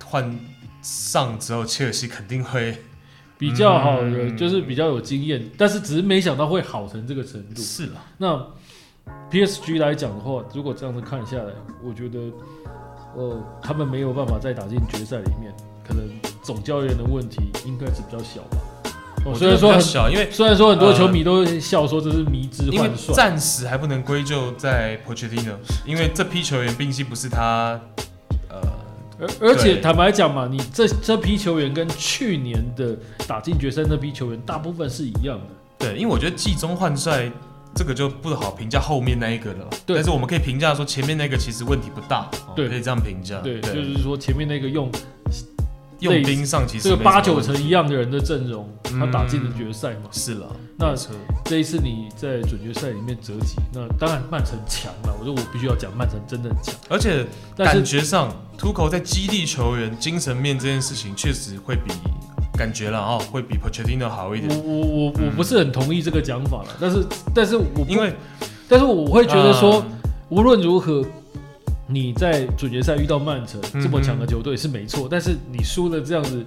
[0.04, 0.38] 换
[0.82, 2.76] 上之后，切尔西肯定会
[3.36, 7.60] 比较好的，嗯、就是比较有经验，但是只是没想到会好成这个程度。
[7.60, 8.46] 是啊，那
[9.30, 12.18] PSG 来讲的话，如果这样子看下来，我觉得
[13.16, 15.52] 呃他们没有办法再打进决赛里面，
[15.86, 16.08] 可能
[16.42, 18.58] 总教练的问题应该是比较小吧。
[19.22, 25.54] 哦、虽然说很小，因为虽然说很多球迷都笑说这是迷之换帅，因为暂时还不能归咎在 Pochettino，
[25.84, 27.78] 因为这批球员并不是他，
[28.48, 28.58] 呃，
[29.20, 32.96] 而而且坦白讲嘛，你这这批球员跟去年的
[33.26, 35.46] 打进决赛那批球员大部分是一样的。
[35.78, 37.30] 对，因为我觉得季中换帅
[37.74, 43.38] 这个就不好评价后面那一个了，对但是我们可以评价说前面那个其实问题不大，对，可以这样评价。
[43.40, 44.90] 对，对就是说前面那个用。
[46.00, 50.08] 用兵上其实这个八九成一样的人的阵容，他打进了决赛嘛？
[50.10, 50.46] 是了。
[50.76, 50.94] 那
[51.44, 55.14] 这一次你在准决赛里面折戟，那当然曼城强了。
[55.18, 57.26] 我说我必须要讲曼城真的很强，而且
[57.56, 61.92] 感觉上突口在激励球员精神面这件事情确实会比
[62.56, 64.58] 感觉了哦，会比 Pochettino 好一点。
[64.64, 68.14] 我我我我不是很同意这个讲法了，但是但是我因为
[68.68, 69.84] 但是我会觉得说
[70.30, 71.04] 无论如何。
[71.90, 76.44] 你在准决赛遇到曼城这么强的球队是没错，嗯、但是你输了这样子，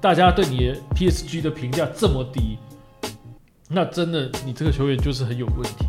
[0.00, 2.56] 大家对你的 PSG 的评价这么低，
[3.68, 5.84] 那真的你这个球员就是很有问题。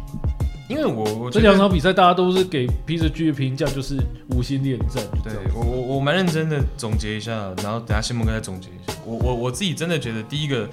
[0.68, 3.98] 因为我，我这两场比赛大家都是给 PSG 的评价就是
[4.30, 5.04] 无心恋战。
[5.24, 8.98] 对我我我蛮认真的总结一下，然后等下谢梦哥再总结一下。
[9.06, 10.70] 我我我自己真的觉得第一个，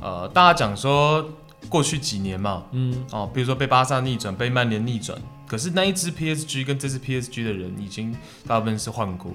[0.00, 1.28] 呃，大家讲说
[1.68, 5.18] 过去几年嘛，嗯哦，比如说被巴萨逆转，被曼联逆转。
[5.50, 9.32] 可是那一支 PSG 跟这支 PSG 的人已经大部分是换过，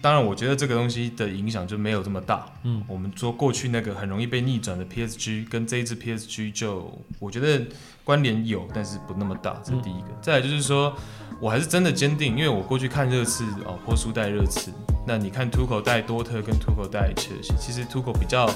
[0.00, 2.50] 当然我觉得这个东西的影响就没有这么大。
[2.62, 7.66] 嗯，我们说过去那个很容易被逆转的 PSG 跟这一支 PSG 就我觉得
[8.02, 9.60] 关联有，但是不那么大。
[9.62, 10.06] 这是第一个。
[10.22, 10.96] 再来就是说，
[11.38, 14.72] 我还是真的坚定，因为我过去看热刺哦，波叔带热刺，
[15.06, 18.50] 那你看图口带多特跟图口带切尔西，其实图口比较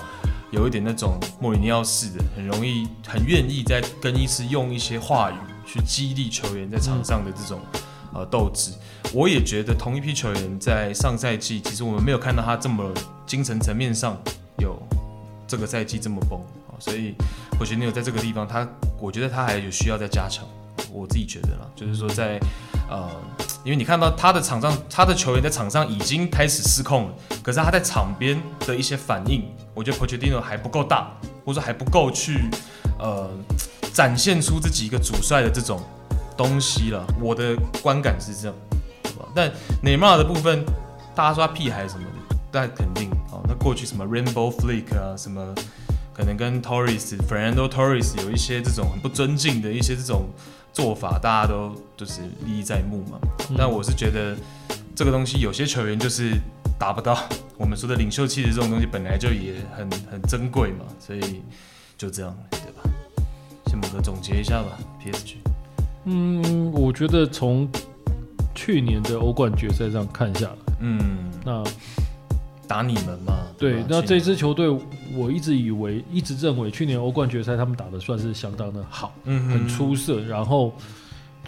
[0.51, 5.35] 有一点那种莫里尼奥式的，很容易很愿意在更衣室用一些话语。
[5.73, 7.61] 去激励球员在场上的这种
[8.13, 8.73] 呃斗志，
[9.13, 12.93] 我也觉得同一批球员在上赛季，其实我们没有看到他这么
[13.25, 14.21] 精神层面上
[14.59, 14.77] 有
[15.47, 17.15] 这个赛季这么崩啊，所以
[17.57, 18.67] 或许你有在这个地方，他
[19.01, 20.45] 我觉得他还有需要再加强，
[20.91, 22.37] 我自己觉得啦，就是说在
[22.89, 23.09] 呃，
[23.63, 27.15] 因为你看到他的场上，他的球员在场上已经开始失控了，
[27.45, 32.51] 可是他在场边的一些反应，我觉得 Pochettino 还不够大，或者说还不够去
[32.99, 33.31] 呃。
[33.93, 35.81] 展现出自己一个主帅的这种
[36.37, 38.57] 东西了，我的观感是这样，
[39.35, 39.51] 但
[39.83, 40.65] 内马尔的部分，
[41.15, 45.55] 大家说他屁孩什么的，但肯定哦，那过去什么 Rainbow Flick 啊，什么
[46.13, 50.29] 可能跟 Torres、Fernando Torres 有一些这种很不尊敬的一些这种
[50.73, 53.19] 做法，大家都就是历历在目嘛。
[53.51, 54.37] 嗯、但我是觉得
[54.95, 56.33] 这个东西有些球员就是
[56.79, 57.19] 达不到
[57.57, 61.43] 我们说的领袖气质这种东西，本来就也很很珍贵嘛，所以
[61.97, 62.83] 就这样，对吧？
[63.71, 65.37] 先某个总结一下吧，PSG。
[66.07, 67.69] 嗯，我觉得从
[68.53, 71.63] 去年的欧冠决赛上看下来，嗯，那
[72.67, 73.47] 打你们嘛？
[73.57, 74.69] 对，那这支球队，
[75.15, 80.73] 我一直以为，一直认为，去年欧冠决赛他们打的算是相当的好，嗯，很出色，然后。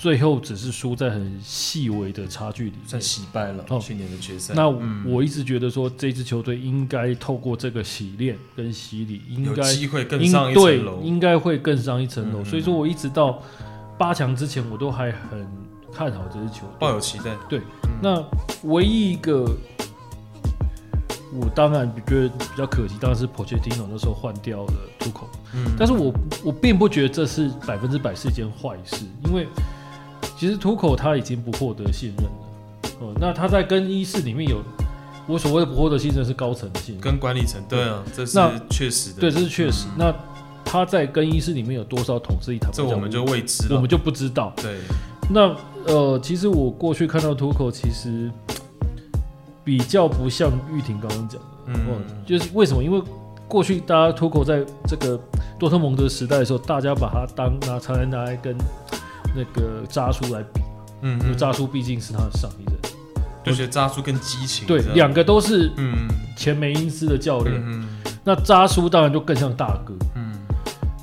[0.02, 3.64] 最后只是输在很细微的差距里，算惜败了。
[3.68, 4.52] 哦，去年的决赛。
[4.52, 12.44] 那我一直觉得说，这支球队应该透过这个洗练跟洗礼，应该机会更上一层楼，应该会更上一层楼。
[12.44, 13.40] 所以说我一直到
[13.96, 15.46] 八强之前，我都还很
[15.94, 17.36] 看好这支球队，抱有期待。
[17.48, 17.60] 对，
[18.02, 18.20] 那
[18.64, 19.48] 唯一一个
[21.32, 25.28] 我当然觉得比较可惜，当然是波切蒂诺那时候换掉了图口。
[25.54, 29.46] 嗯，但是我我并不觉得这是百分之百是一件坏事，因为。
[30.42, 32.30] 其实图口他已经不获得信任了，
[32.98, 34.60] 哦，那他在更衣室里面有，
[35.28, 38.36] 我所谓的不获得信任是高层信任，跟管理层，对啊，这是
[38.68, 39.86] 确实的，对，这是确实。
[39.96, 40.12] 那
[40.64, 44.52] 他在更衣室里面有多少统治一堂，这我们就未知了，我们就不知道。
[44.56, 44.78] 对，
[45.30, 45.54] 那
[45.86, 48.28] 呃，其实我过去看到图口，其实
[49.62, 52.82] 比较不像玉婷刚刚讲的，嗯，就是为什么？
[52.82, 53.00] 因为
[53.46, 55.16] 过去大家图口在这个
[55.56, 58.56] 多特蒙德时代的时候，大家把他当拿常来拿来跟。
[59.34, 60.60] 那个扎叔来比，
[61.02, 62.74] 嗯，因为扎叔毕竟是他的上一任，
[63.44, 64.66] 就觉得扎叔更激情。
[64.66, 66.08] 对，两个都是嗯。
[66.34, 67.86] 前梅因斯的教练，嗯，
[68.24, 70.32] 那扎叔当然就更像大哥，嗯。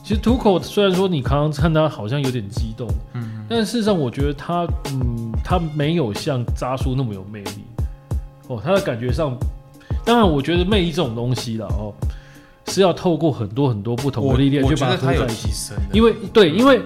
[0.03, 7.63] 其实土口虽然说你刚刚看他好像有点激动，嗯，但事实上我觉得他嗯他没有像扎叔那么有魅力，
[8.47, 9.37] 哦，他的感觉上，
[10.03, 11.93] 当然我觉得魅力这种东西了哦，
[12.67, 16.81] 是要透过很多很多不同的历练去把它合在一起，因为对，因为。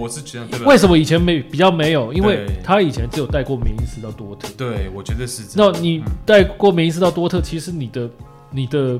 [0.00, 2.12] 我是觉得，为什么以前没比较没有？
[2.12, 4.48] 因为他以前只有带过梅因斯到多特。
[4.56, 5.72] 对，我觉得是这样。
[5.72, 8.08] 那你带过梅因斯到多特，其实你的、
[8.50, 8.98] 你的、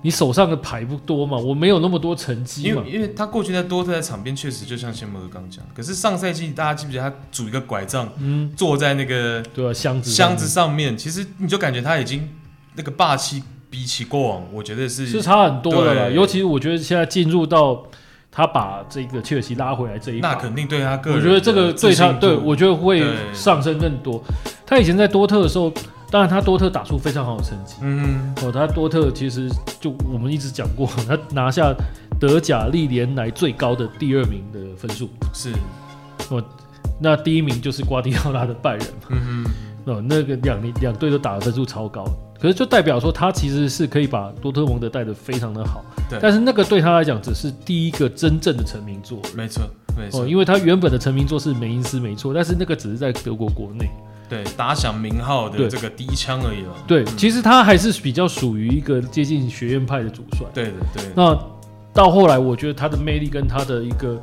[0.00, 2.68] 你手上的牌不多嘛，我没有那么多成绩嘛。
[2.68, 12.28] 因为因为他过去在多特在场边确实就像先莫刚讲，可是上赛季大家记不记得他拄一个拐杖，嗯，坐在那个对啊箱子箱子上面，其实你就感觉他已经
[12.74, 16.10] 那个霸气比起过往，我觉得是是差很多的了。
[16.10, 17.84] 尤其是我觉得现在进入到。
[18.34, 23.04] 他把这个切尔西拉回来这一，那肯定对他个人，我觉得这个对他对我觉得会
[23.34, 24.22] 上升更多。
[24.64, 25.70] 他以前在多特的时候，
[26.10, 28.34] 当然他多特打出非常好的成绩，嗯。
[28.42, 31.74] 哦，他多特其实就我们一直讲过，他拿下
[32.18, 35.52] 德甲历年来最高的第二名的分数，是。
[36.30, 36.42] 哦，
[36.98, 39.44] 那第一名就是瓜迪奥拉的拜仁嘛，嗯
[39.84, 42.02] 哦，那个两两队都打的分数超高。
[42.42, 46.18] 可是就代表说他其实是可以把多特蒙德带得非常的好，对。
[46.20, 49.62] 但是那个对他来讲只是第一个真正的成名作，没错，
[49.96, 50.22] 没错。
[50.22, 52.34] 哦，因为他原本的成名作是梅因斯，没错。
[52.34, 53.88] 但是那个只是在德国国内，
[54.28, 56.74] 对，打响名号的这个第一枪而已了。
[56.84, 60.44] 对，嗯、其实他还是比较属于一个接近学院派的主帅。
[60.52, 61.04] 对的，对。
[61.14, 61.38] 那
[61.94, 64.20] 到后来，我觉得他的魅力跟他的一个。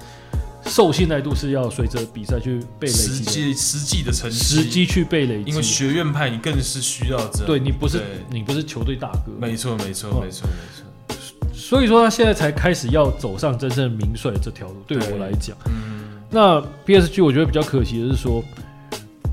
[0.66, 5.50] 受信赖度是要随着比赛去被累积，实际实际的成绩，实际去被累积。
[5.50, 11.18] 因为学院派你更是需要这样，对你不是你不是球队大哥，没错没错没错没错。
[11.54, 14.76] 所以说他现在才开始要走上真正名帅这条路。
[14.88, 18.44] 对我来讲，嗯，那 PSG 我觉得比较可惜的是说，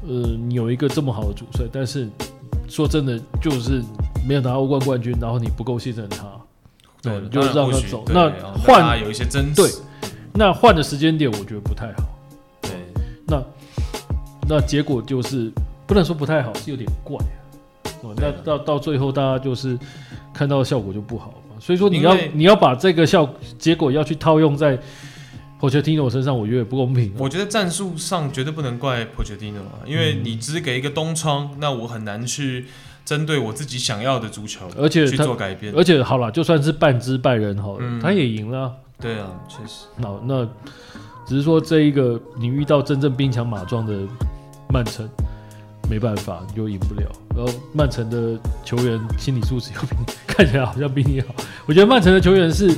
[0.07, 0.15] 呃，
[0.47, 2.09] 你有一个这么好的主帅，但是
[2.69, 3.83] 说真的就是
[4.27, 6.25] 没有拿欧冠冠军，然后你不够信任他，
[7.03, 8.05] 对，就让他走。
[8.09, 9.71] 那换有一些争对。
[10.39, 12.03] 那换的时间点，我觉得不太好。
[12.61, 12.71] 对，
[13.27, 13.43] 那
[14.47, 15.51] 那结果就是
[15.87, 17.33] 不能说不太好，是有点怪啊。
[18.03, 19.79] 哦，那到到最后，大家就是
[20.35, 21.57] 看到效果就不好嘛。
[21.59, 23.27] 所以说，你要你要把这个效
[23.59, 24.79] 结果要去套用在
[25.59, 27.15] 波切蒂诺身上，我觉得不公平。
[27.17, 32.67] 我觉得战术上绝对不能怪波切蒂诺啊，因为你只给一个东窗，那我很难去
[33.07, 35.73] 针对我自己想要的足球，而且去做改变。
[35.75, 38.71] 而且好了，就算是半支拜仁好了，嗯、他也赢了。
[39.01, 39.87] 对啊，确实。
[39.97, 40.45] 那，那
[41.27, 43.95] 只是说这一个你遇到真正兵强马壮的
[44.69, 45.09] 曼城，
[45.91, 47.07] 没办法，你就赢不了。
[47.37, 51.35] 然后曼城的球员心理素质又比 看起来好像比你好。
[51.67, 52.75] 我觉得曼城的球员是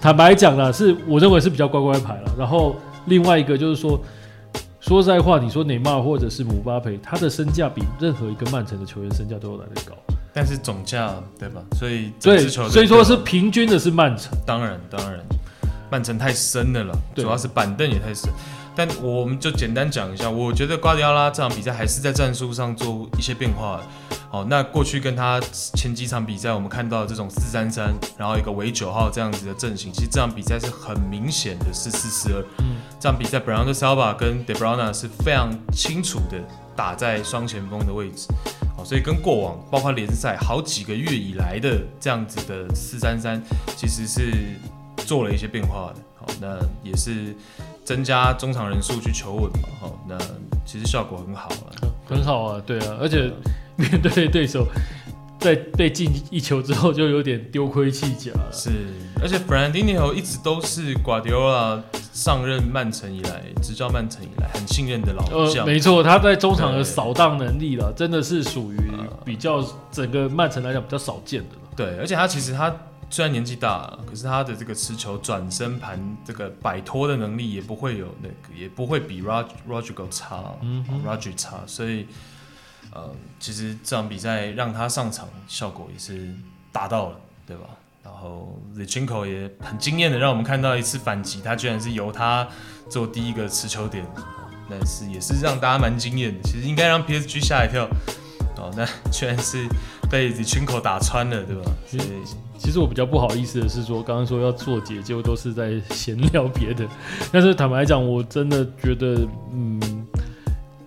[0.00, 2.34] 坦白讲啦，是我认为是比较乖乖牌了。
[2.38, 4.00] 然后另外一个就是说，
[4.80, 9.94] 说实在话，你说内马尔或者是姆巴佩，他的身价比任何一个曼城的球员身价都要来得高。
[10.32, 11.60] 但是总价对吧？
[11.76, 14.32] 所以对，所以说是平均的是曼城。
[14.46, 15.20] 当然，当然。
[15.90, 18.30] 曼城太深的了，主要是板凳也太深。
[18.76, 23.80] 但我们就简单讲一下，我觉得瓜迪奥拉这场比赛还是在战术上做一些变化。
[24.30, 25.40] 好，那过去跟他
[25.74, 32.44] 前几场比赛，我们看到这种四三三，然后一个围九号这样子的阵型，其实这场比赛是很明显的是四四二。
[32.58, 36.38] 嗯，这场比赛，Bernardo Silva 跟 De Bruyne 是非常清楚的
[36.76, 38.28] 打在双前锋的位置。
[38.76, 43.42] 好，所以跟过往包括联赛好几个月以来的这样子的四三三，
[43.76, 44.32] 其实是。
[45.06, 47.34] 做了一些变化的，好，那也是
[47.84, 50.18] 增加中场人数去求稳嘛，哈，那
[50.64, 51.68] 其实效果很好啊，
[52.06, 53.30] 很好啊，对啊，而且
[53.76, 54.66] 面对对手。
[55.40, 58.52] 在被进一球之后，就有点丢盔弃甲了。
[58.52, 58.70] 是，
[59.22, 61.80] 而且 Fernandinho 一直都是 Guardiola
[62.12, 65.64] 上任曼城以来执教曼城以来很信任的老将。
[65.64, 68.76] 呃，没错，他在中场的扫荡能力了，真的是属于
[69.24, 71.56] 比较整个曼城来讲比较少见的。
[71.74, 72.70] 对，而且他其实他
[73.10, 82.06] 虽然年纪大了，可是他的这个持球转身盘这个摆脱的能力也不会有那个，也不会比 Rod Rodrigo 差，嗯，Rodrigo 差，所以。
[82.92, 83.08] 呃，
[83.38, 86.34] 其实这场比赛让他上场效果也是
[86.72, 87.62] 达到了，对吧？
[88.02, 92.48] 然后 Zinchenko 也很惊艳的让我们看到一次反击，他居然是由他
[92.88, 94.04] 做第一个持球点，
[94.68, 96.42] 但是也是让大家蛮惊艳的。
[96.42, 97.84] 其实应该让 PSG 吓一跳，
[98.56, 99.68] 哦，那居然是
[100.10, 101.62] 被 Zinchenko 打穿了，对吧？
[101.86, 102.02] 所以
[102.58, 106.86] 其实我比较不好意思的是说，刚刚说要做解，结果都是在闲聊别的。
[107.32, 110.06] 但是坦白讲，我真的觉得，嗯。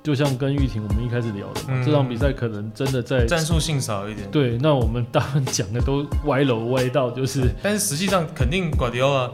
[0.04, 4.30] 就像跟玉婷我们一开始聊的嘛，嗯、这场比赛可能真的在战术性少一点。
[4.30, 9.32] 对，那我们当然讲的都歪楼歪道就是，但是实际上肯定瓜迪奥拉，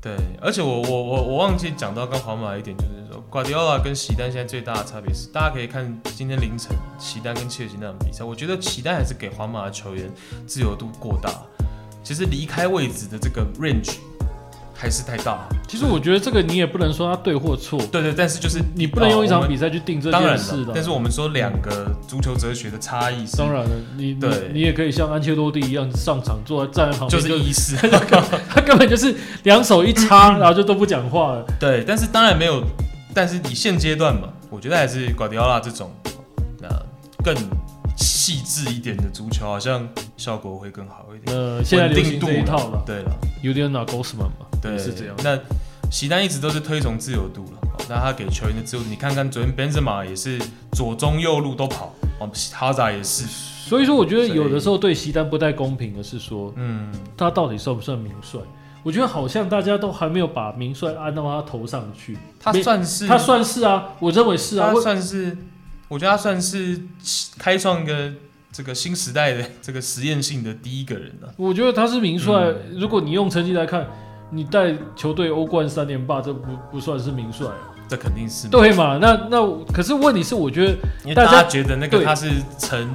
[0.00, 10.08] 对，而且我我我我忘记讲到跟皇马一点，就是说瓜迪奥拉跟席丹现在最大的差别是，大家可以看今天凌晨席丹跟切尔西那场比赛，我觉得席丹还是给皇马的球员
[10.46, 11.30] 自由度过大，
[12.04, 13.96] 其实离开位置的这个 range。
[14.80, 15.48] 还是太大。
[15.66, 17.78] 其实我觉得这个你也不能说他对或错。
[17.90, 20.72] 对对，但是就是你不能用一场比赛去定这件事的。
[20.72, 23.36] 但是我们说两个足球哲学的差异是。
[23.36, 27.76] 当然了，你对你，你也可以像安切洛蒂一样上场坐在站在旁边，就是意思。
[28.48, 31.44] 他根本就是两手一插， 然后就都不讲话了。
[31.58, 32.62] 对，但是当然没有，
[33.12, 35.90] 但是你现阶段嘛，我觉得还是瓜迪奥拉这种，
[36.60, 36.68] 那
[37.24, 37.34] 更。
[38.28, 41.34] 细致一点的足球好像效果会更好一点。
[41.34, 42.82] 呃，现在流行这一套了。
[42.84, 43.10] 对了，
[43.40, 44.44] 有点拿 Gosman 嘛。
[44.60, 45.16] 对，是这样。
[45.24, 45.38] 那
[45.90, 47.84] 席丹一直都是推崇自由度了。
[47.88, 50.38] 那他给球员的自由度，你看看昨天 Benzema 也是
[50.72, 51.94] 左中右路都跑。
[52.20, 53.24] 哦，哈扎也是。
[53.24, 58.38] 所以说，我觉得有的时候对席丹不太公平的是说，嗯，他到底算不算名帅？
[58.82, 62.18] 我觉得好像大家都还没有把名帅安到他头上去。
[62.38, 65.34] 他算是，他算是啊，我认为是啊，他算是。
[65.88, 66.80] 我觉得他算是
[67.38, 68.12] 开创一个
[68.52, 71.32] 这个新时代的这个实验性的第一个人了。
[71.36, 72.34] 我觉得他是名帅。
[72.44, 73.86] 嗯、如果你用成绩来看，
[74.30, 77.46] 你带球队欧冠三连霸，这不不算是名帅。
[77.88, 78.98] 这肯定是对嘛？
[79.00, 82.86] 那那可是问题是，我觉得大家觉得那个他是成，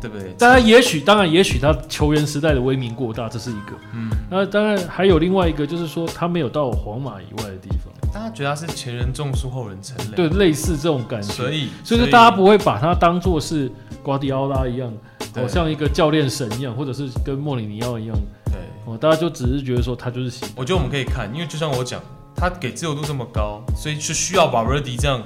[0.00, 0.32] 对不对？
[0.38, 3.72] 当然也许当然也许他球员时代的威名过大，这是一个。
[3.94, 4.10] 嗯。
[4.30, 7.92] 那当然还有另外一个，就是说他没有到皇马以外的地方。
[8.12, 11.32] 大家觉得他是前人种树，后人乘凉，对，类似这种感觉。
[11.32, 13.70] 所以，所以说大家不会把他当做是
[14.02, 14.92] 瓜迪奥拉一样，
[15.32, 18.16] 好像一个教练神一样，或者是跟莫里尼奥一样。
[18.46, 20.48] 对，哦，大家就只是觉得说他就是行。
[20.56, 22.02] 我觉得我们可以看，因为就像我讲，
[22.34, 25.22] 他给自由度这么高，所以是需要瓦尔迪这样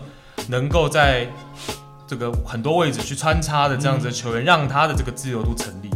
[0.49, 1.27] 能够在
[2.15, 5.91] 这个很多位置去穿插的这样子的球员，让他的这个自由度成立。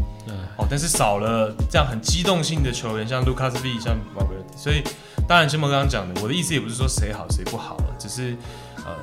[0.57, 4.83] 哦，但是少了这样很机动性的球员，像卢卡斯 V，像瓦尔迪，所以。
[5.29, 8.35] 当然，像我刚刚讲的，我的意思也不是说谁好谁不好了，只是，
[8.79, 8.97] 呃，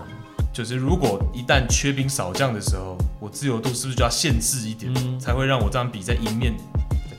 [0.52, 6.52] 就是如果一旦缺兵少将的时候，我自由度是不是就要限制一点，嗯、才会让我这样比赛赢面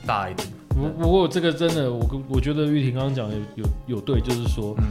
[0.05, 0.45] 大一点？
[0.67, 4.85] 不不过这个真的，我我觉得玉婷刚刚讲的有有有对，就是说，嗯、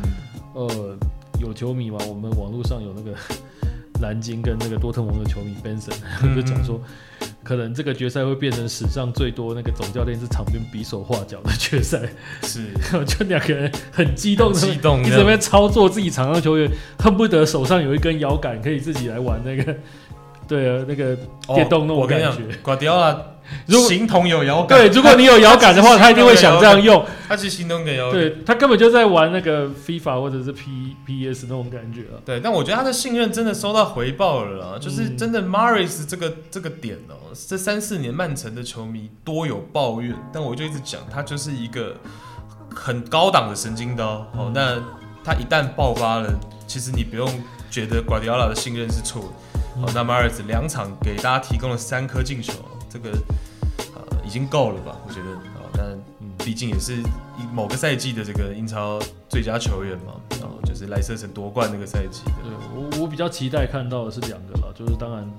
[0.54, 0.96] 呃，
[1.38, 3.14] 有球迷嘛，我们网络上有那个。
[4.00, 5.94] 蓝鲸跟那个多特蒙的球迷 Benson
[6.34, 6.80] 就讲说，
[7.42, 12.00] 可能这个决赛会变成史上最多那个总教练是场边比手画脚的决赛，
[12.42, 12.66] 是
[13.04, 19.74] 就两个人很激动，激动，一直在操作自己场上球员，恨不得手上有一根摇杆可以自己来玩那个。
[20.48, 21.16] 对啊，那个
[21.56, 22.56] 电动那种感觉。
[22.62, 23.20] 瓜迪奥拉，
[23.66, 24.78] 如果形同有摇杆。
[24.78, 27.04] 对，如果你有摇杆的话， 他一定会想这样用。
[27.28, 28.20] 他是行动给摇杆。
[28.20, 32.22] 对，他根本就在玩那个 FIFA 或者是 P P S 那种感觉啊。
[32.24, 41.94] 对，但我觉得他的信任真的收到回报了啦，就是真的 Mahrez 这个这个点哦、喔，这三四年曼城的球迷多有抱怨，但我就一直讲，他就是一个
[42.74, 44.50] 很高档的神经刀哦。
[44.54, 44.76] 那
[45.24, 46.32] 他一旦爆发了，
[46.66, 47.28] 其实你不用
[47.70, 49.28] 觉得瓜迪奥拉的信任是错的。
[49.80, 52.52] 好，那马尔斯两场给大家提供了三颗进球，
[52.96, 53.18] 这个
[53.94, 54.96] 呃已经够了吧？
[55.06, 55.30] 我觉得
[55.60, 55.98] 啊，但
[56.38, 57.02] 毕竟也是
[57.52, 62.22] 某个赛季的这个英超最佳球员嘛，然后就是莱斯特城夺冠那个赛季。
[62.42, 65.30] 对，我我比较期待看到的是两个了，就是当然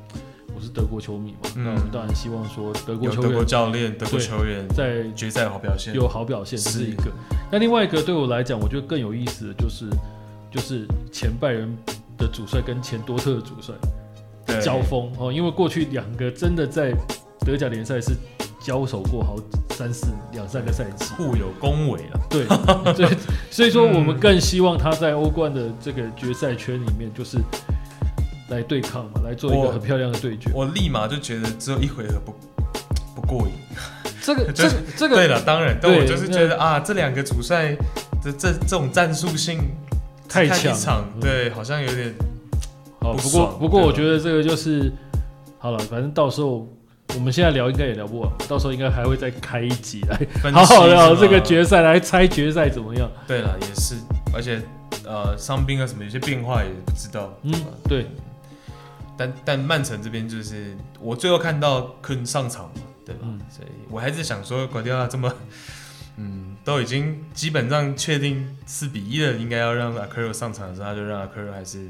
[0.53, 7.11] 我是德国球迷嘛，那我们当然希望说德国球员有德国教练、德国球员在决赛有好表现，有好表现是一个。
[7.51, 9.89] 那另外一个对我来讲，我觉得更有意思的就是
[10.51, 11.75] 就是前拜仁
[12.19, 13.73] 的主帅跟前多特的主帅。
[14.61, 16.93] 交锋哦，因为过去两个真的在
[17.47, 18.11] 德甲联赛是
[18.59, 19.37] 交手过好
[19.69, 22.19] 三四两三个赛季，互有恭维了。
[22.29, 22.45] 对
[22.93, 23.17] 对，
[23.49, 27.37] 所以说我们更希望他在欧冠的这个决赛圈里面，就是
[28.49, 30.51] 来对抗嘛，来做一个很漂亮的对决。
[30.53, 32.35] 我，我立马就觉得只有一回合不
[33.15, 33.53] 不过瘾。
[34.21, 37.73] 这个 这个这个对了，当然，但我就是觉得啊，这两个主帅
[38.21, 39.57] 这这这种战术性
[40.27, 42.13] 太强，对，好像有点。
[42.99, 44.91] 好，不过不过我觉得这个就是
[45.59, 46.67] 好了，反正到时候
[47.17, 53.09] 我们现在聊应该也聊不完，到时候应该还会再开一集来好好聊这个决赛，来猜决赛怎么样。
[53.27, 53.95] 对了，也是，
[54.33, 54.61] 而且
[55.03, 57.33] 呃，伤兵啊什么有些变化也不知道。
[57.41, 57.53] 嗯，
[57.89, 58.05] 对。
[59.17, 62.69] 但但曼城这边就是我最后看到肯上场。
[63.03, 63.21] 对吧？
[63.23, 65.33] 嗯，所以我还是想说，瓜迪奥拉这么，
[66.19, 71.87] 嗯，都已经基本上确定四比一了，应该要让阿科罗上场的时候，他就让阿科罗还是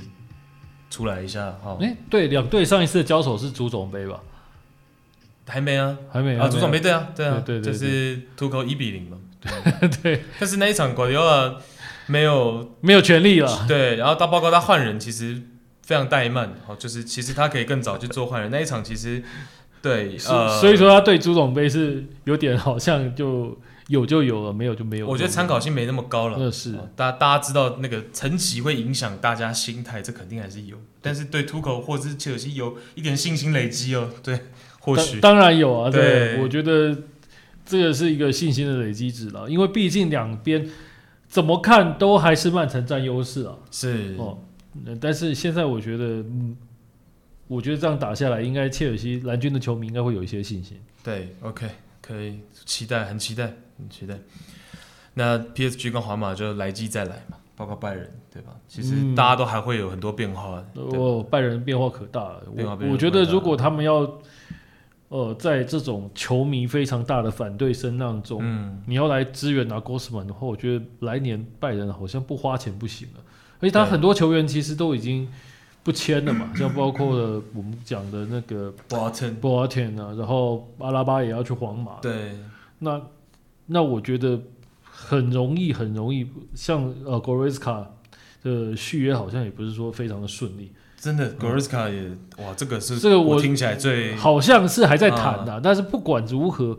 [0.92, 1.76] 出来一下哈。
[1.82, 4.20] 哎、欸，对，两队上一次的交手是足总杯吧？
[5.48, 9.18] 还没啊，还没啊，朱总杯对啊，对啊，对对，就是图口一比零嘛。
[9.42, 11.56] 对， 对，但是那一场瓜迪奥拉
[12.06, 13.66] 没有没有权利了。
[13.68, 15.42] 对，然后到包括他换人，其实
[15.84, 18.52] 非常怠慢，哦，就是其实他可以更早去做换人。
[18.52, 19.24] 那一场其实。
[19.80, 25.08] 对，呃，所以说他对足总杯是有点好像就有就有了，没有就没有。
[25.08, 26.36] 我觉得参考性没那么高了。
[26.38, 30.76] 那是，大家大家知道那个成绩会影响大家心态，这肯定还是有。
[31.00, 34.10] 但是对图口或者是切尔西有一点信心累积哦。
[34.24, 34.48] 对，
[34.96, 35.90] 或许当然有啊。
[35.90, 36.98] 对，对我觉得
[37.66, 40.68] 这个是一个信心的累积值了，因为毕竟两边
[41.28, 43.56] 怎么看都还是曼城占优势啊。
[43.72, 44.40] 是哦，
[45.00, 46.58] 但是现在我觉得，嗯。
[47.50, 50.78] 我觉得这样打下来，应该切尔西蓝军的球迷应该会有一些信心。
[51.02, 51.66] 对，OK，
[52.02, 53.46] 可以期待，很期待，
[53.78, 54.20] 很期待。
[55.14, 58.52] 那 PSG 跟皇马就来季再来嘛，包括拜仁，对吧？
[58.68, 60.62] 其实大家都还会有很多变化。
[60.74, 62.44] 哦，拜仁变化可大了。
[62.54, 64.20] 我我觉得如果他们要，
[65.10, 73.22] 呃，在这种球迷非常大的反对声浪中，嗯，你要来支援拿戈斯曼的话，我觉得来年拜仁好像不花钱不行了。
[73.60, 75.28] 而且他很多球员其实都已经。
[75.84, 82.02] 不签了嘛，像包括了我们讲的那个博阿滕，博阿滕啊，然后阿拉巴也要去皇马。
[82.02, 82.36] 对，
[82.80, 83.02] 那
[83.68, 84.38] 那我觉得
[84.84, 87.88] 很容易，很容易，像呃格瑞斯卡
[88.44, 90.74] 的续约好像也不是说非常的顺利。
[91.00, 96.78] 真的，戈瑞斯卡也哇，这个是这个我听起来最好像是还在谈的，啊，但是不管如何，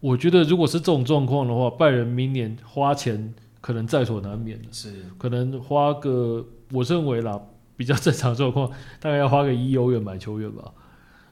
[0.00, 4.92] 我觉得如果是这种状况的话，拜仁明年花钱可能在所难免的，是。
[5.18, 7.40] 可能花个我认为啦。
[7.78, 10.72] 比较正常状况，大概要花个一欧元买球员吧。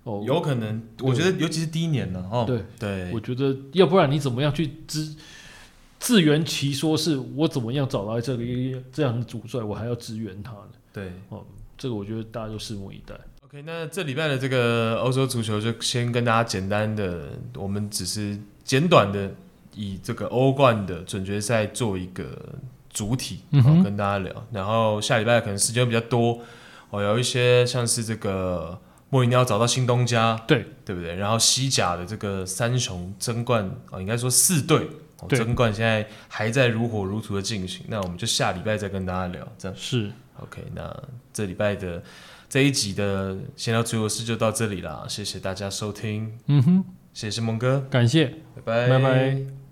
[0.03, 2.63] 哦，有可能，我觉得尤其是第一年呢，哦，对。
[2.79, 5.17] 对，我觉得要不然你怎么样去支
[5.99, 8.45] 自圆其说，是我怎么样找到这个
[8.93, 10.69] 这样的主帅，我还要支援他呢？
[10.93, 11.43] 对，哦，
[11.77, 13.15] 这个我觉得大家就拭目以待。
[13.45, 19.31] OK，那这礼拜的这个欧洲足球就先跟大家简单的，我们只是简短的
[19.75, 22.27] 以这个欧冠的准决赛做一个。
[22.97, 26.39] 主体，好跟大家聊，嗯、然后下礼拜可能时间比较多，
[26.91, 31.17] 哦，有一些像是这个莫里尼奥找到新东家，对对不对？
[31.17, 34.89] 然后西甲的这个三雄争冠，哦，应该说四队
[35.29, 40.63] 争冠现在还在如火如荼的进行，那我们就下礼拜再跟大家聊，这样是 OK。
[40.75, 42.03] 那这礼拜的
[42.49, 48.27] 这一集的闲聊足球室就到这里了，谢谢大家收听，嗯哼，谢谢孟哥，感谢，
[48.65, 49.55] 拜拜，拜拜。